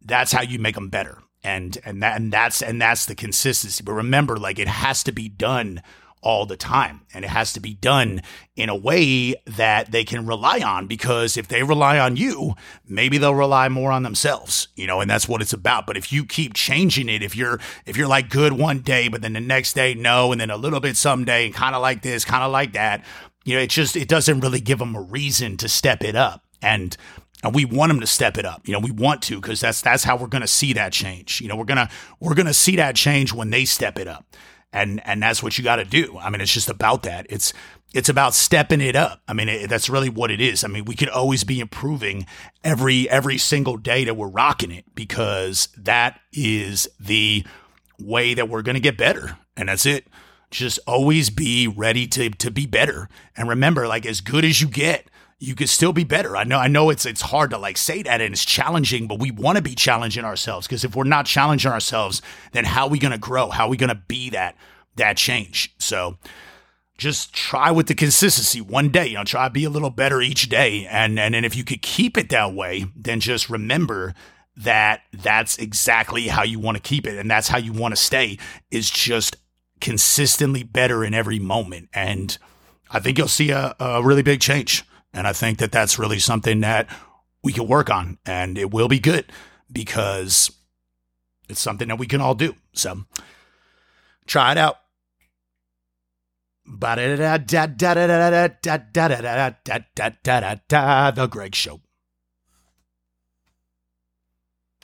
that's 0.00 0.32
how 0.32 0.42
you 0.42 0.60
make 0.60 0.76
them 0.76 0.88
better. 0.88 1.18
And 1.42 1.76
and 1.84 2.00
that 2.02 2.16
and 2.16 2.32
that's 2.32 2.62
and 2.62 2.80
that's 2.80 3.06
the 3.06 3.16
consistency. 3.16 3.82
But 3.84 3.94
remember 3.94 4.36
like 4.36 4.60
it 4.60 4.68
has 4.68 5.02
to 5.02 5.12
be 5.12 5.28
done 5.28 5.82
all 6.22 6.46
the 6.46 6.56
time. 6.56 7.02
And 7.14 7.24
it 7.24 7.28
has 7.28 7.52
to 7.54 7.60
be 7.60 7.74
done 7.74 8.22
in 8.56 8.68
a 8.68 8.76
way 8.76 9.34
that 9.46 9.90
they 9.90 10.04
can 10.04 10.26
rely 10.26 10.60
on 10.60 10.86
because 10.86 11.36
if 11.36 11.48
they 11.48 11.62
rely 11.62 11.98
on 11.98 12.16
you, 12.16 12.54
maybe 12.86 13.18
they'll 13.18 13.34
rely 13.34 13.68
more 13.68 13.92
on 13.92 14.02
themselves, 14.02 14.68
you 14.76 14.86
know, 14.86 15.00
and 15.00 15.10
that's 15.10 15.28
what 15.28 15.42
it's 15.42 15.52
about. 15.52 15.86
But 15.86 15.96
if 15.96 16.12
you 16.12 16.24
keep 16.24 16.54
changing 16.54 17.08
it, 17.08 17.22
if 17.22 17.36
you're, 17.36 17.60
if 17.86 17.96
you're 17.96 18.08
like 18.08 18.30
good 18.30 18.52
one 18.52 18.80
day, 18.80 19.08
but 19.08 19.22
then 19.22 19.32
the 19.34 19.40
next 19.40 19.74
day, 19.74 19.94
no, 19.94 20.32
and 20.32 20.40
then 20.40 20.50
a 20.50 20.56
little 20.56 20.80
bit 20.80 20.96
someday, 20.96 21.46
and 21.46 21.54
kind 21.54 21.74
of 21.74 21.82
like 21.82 22.02
this, 22.02 22.24
kind 22.24 22.44
of 22.44 22.50
like 22.50 22.72
that, 22.72 23.04
you 23.44 23.54
know, 23.54 23.60
it 23.60 23.70
just, 23.70 23.96
it 23.96 24.08
doesn't 24.08 24.40
really 24.40 24.60
give 24.60 24.78
them 24.78 24.94
a 24.94 25.00
reason 25.00 25.56
to 25.58 25.68
step 25.68 26.02
it 26.02 26.16
up. 26.16 26.44
And, 26.60 26.96
and 27.44 27.54
we 27.54 27.64
want 27.64 27.90
them 27.90 28.00
to 28.00 28.06
step 28.06 28.36
it 28.36 28.44
up. 28.44 28.66
You 28.66 28.72
know, 28.72 28.80
we 28.80 28.90
want 28.90 29.22
to 29.22 29.40
because 29.40 29.60
that's 29.60 29.80
that's 29.80 30.02
how 30.02 30.16
we're 30.16 30.26
going 30.26 30.42
to 30.42 30.48
see 30.48 30.72
that 30.72 30.92
change. 30.92 31.40
You 31.40 31.46
know, 31.46 31.54
we're 31.54 31.64
gonna 31.64 31.88
we're 32.18 32.34
gonna 32.34 32.52
see 32.52 32.74
that 32.76 32.96
change 32.96 33.32
when 33.32 33.50
they 33.50 33.64
step 33.64 33.96
it 33.96 34.08
up 34.08 34.26
and 34.72 35.00
and 35.06 35.22
that's 35.22 35.42
what 35.42 35.56
you 35.58 35.64
got 35.64 35.76
to 35.76 35.84
do. 35.84 36.18
I 36.18 36.30
mean, 36.30 36.40
it's 36.40 36.52
just 36.52 36.68
about 36.68 37.02
that. 37.04 37.26
It's 37.30 37.52
it's 37.94 38.08
about 38.08 38.34
stepping 38.34 38.80
it 38.80 38.94
up. 38.94 39.22
I 39.26 39.32
mean, 39.32 39.48
it, 39.48 39.70
that's 39.70 39.88
really 39.88 40.10
what 40.10 40.30
it 40.30 40.40
is. 40.40 40.62
I 40.62 40.68
mean, 40.68 40.84
we 40.84 40.94
could 40.94 41.08
always 41.08 41.44
be 41.44 41.60
improving 41.60 42.26
every 42.62 43.08
every 43.08 43.38
single 43.38 43.76
day 43.76 44.04
that 44.04 44.14
we're 44.14 44.28
rocking 44.28 44.70
it 44.70 44.84
because 44.94 45.68
that 45.76 46.20
is 46.32 46.88
the 47.00 47.44
way 47.98 48.34
that 48.34 48.48
we're 48.48 48.62
going 48.62 48.74
to 48.74 48.80
get 48.80 48.96
better, 48.96 49.38
and 49.56 49.68
that's 49.68 49.86
it. 49.86 50.06
Just 50.50 50.78
always 50.86 51.30
be 51.30 51.66
ready 51.66 52.06
to 52.08 52.30
to 52.30 52.50
be 52.50 52.66
better, 52.66 53.08
and 53.36 53.48
remember, 53.48 53.88
like 53.88 54.06
as 54.06 54.20
good 54.20 54.44
as 54.44 54.60
you 54.60 54.68
get 54.68 55.08
you 55.38 55.54
could 55.54 55.68
still 55.68 55.92
be 55.92 56.04
better. 56.04 56.36
I 56.36 56.44
know 56.44 56.58
I 56.58 56.68
know 56.68 56.90
it's 56.90 57.06
it's 57.06 57.20
hard 57.20 57.50
to 57.50 57.58
like 57.58 57.76
say 57.76 58.02
that 58.02 58.20
and 58.20 58.32
it's 58.32 58.44
challenging, 58.44 59.06
but 59.06 59.20
we 59.20 59.30
want 59.30 59.56
to 59.56 59.62
be 59.62 59.74
challenging 59.74 60.24
ourselves 60.24 60.66
because 60.66 60.84
if 60.84 60.96
we're 60.96 61.04
not 61.04 61.26
challenging 61.26 61.70
ourselves, 61.70 62.20
then 62.52 62.64
how 62.64 62.84
are 62.84 62.90
we 62.90 62.98
going 62.98 63.12
to 63.12 63.18
grow? 63.18 63.48
How 63.50 63.66
are 63.66 63.70
we 63.70 63.76
going 63.76 63.88
to 63.88 64.02
be 64.08 64.30
that 64.30 64.56
that 64.96 65.16
change? 65.16 65.74
So 65.78 66.18
just 66.96 67.32
try 67.32 67.70
with 67.70 67.86
the 67.86 67.94
consistency 67.94 68.60
one 68.60 68.88
day, 68.88 69.06
you 69.06 69.14
know, 69.14 69.24
try 69.24 69.46
to 69.46 69.52
be 69.52 69.64
a 69.64 69.70
little 69.70 69.90
better 69.90 70.20
each 70.20 70.48
day. 70.48 70.86
And 70.90 71.20
and, 71.20 71.36
and 71.36 71.46
if 71.46 71.54
you 71.54 71.62
could 71.62 71.82
keep 71.82 72.18
it 72.18 72.30
that 72.30 72.52
way, 72.52 72.86
then 72.96 73.20
just 73.20 73.48
remember 73.48 74.14
that 74.56 75.02
that's 75.12 75.56
exactly 75.58 76.26
how 76.26 76.42
you 76.42 76.58
want 76.58 76.76
to 76.76 76.82
keep 76.82 77.06
it 77.06 77.16
and 77.16 77.30
that's 77.30 77.46
how 77.46 77.58
you 77.58 77.72
want 77.72 77.92
to 77.92 77.96
stay 77.96 78.38
is 78.72 78.90
just 78.90 79.36
consistently 79.80 80.64
better 80.64 81.04
in 81.04 81.14
every 81.14 81.38
moment. 81.38 81.88
And 81.94 82.36
I 82.90 82.98
think 82.98 83.18
you'll 83.18 83.28
see 83.28 83.50
a, 83.50 83.76
a 83.78 84.02
really 84.02 84.22
big 84.22 84.40
change. 84.40 84.84
And 85.12 85.26
I 85.26 85.32
think 85.32 85.58
that 85.58 85.72
that's 85.72 85.98
really 85.98 86.18
something 86.18 86.60
that 86.60 86.88
we 87.42 87.52
can 87.52 87.66
work 87.66 87.90
on 87.90 88.18
and 88.26 88.58
it 88.58 88.72
will 88.72 88.88
be 88.88 88.98
good 88.98 89.32
because 89.70 90.50
it's 91.48 91.60
something 91.60 91.88
that 91.88 91.98
we 91.98 92.06
can 92.06 92.20
all 92.20 92.34
do. 92.34 92.54
So 92.72 93.04
try 94.26 94.52
it 94.52 94.58
out. 94.58 94.76
The 101.14 101.26
Greg 101.26 101.54
Show. 101.54 101.80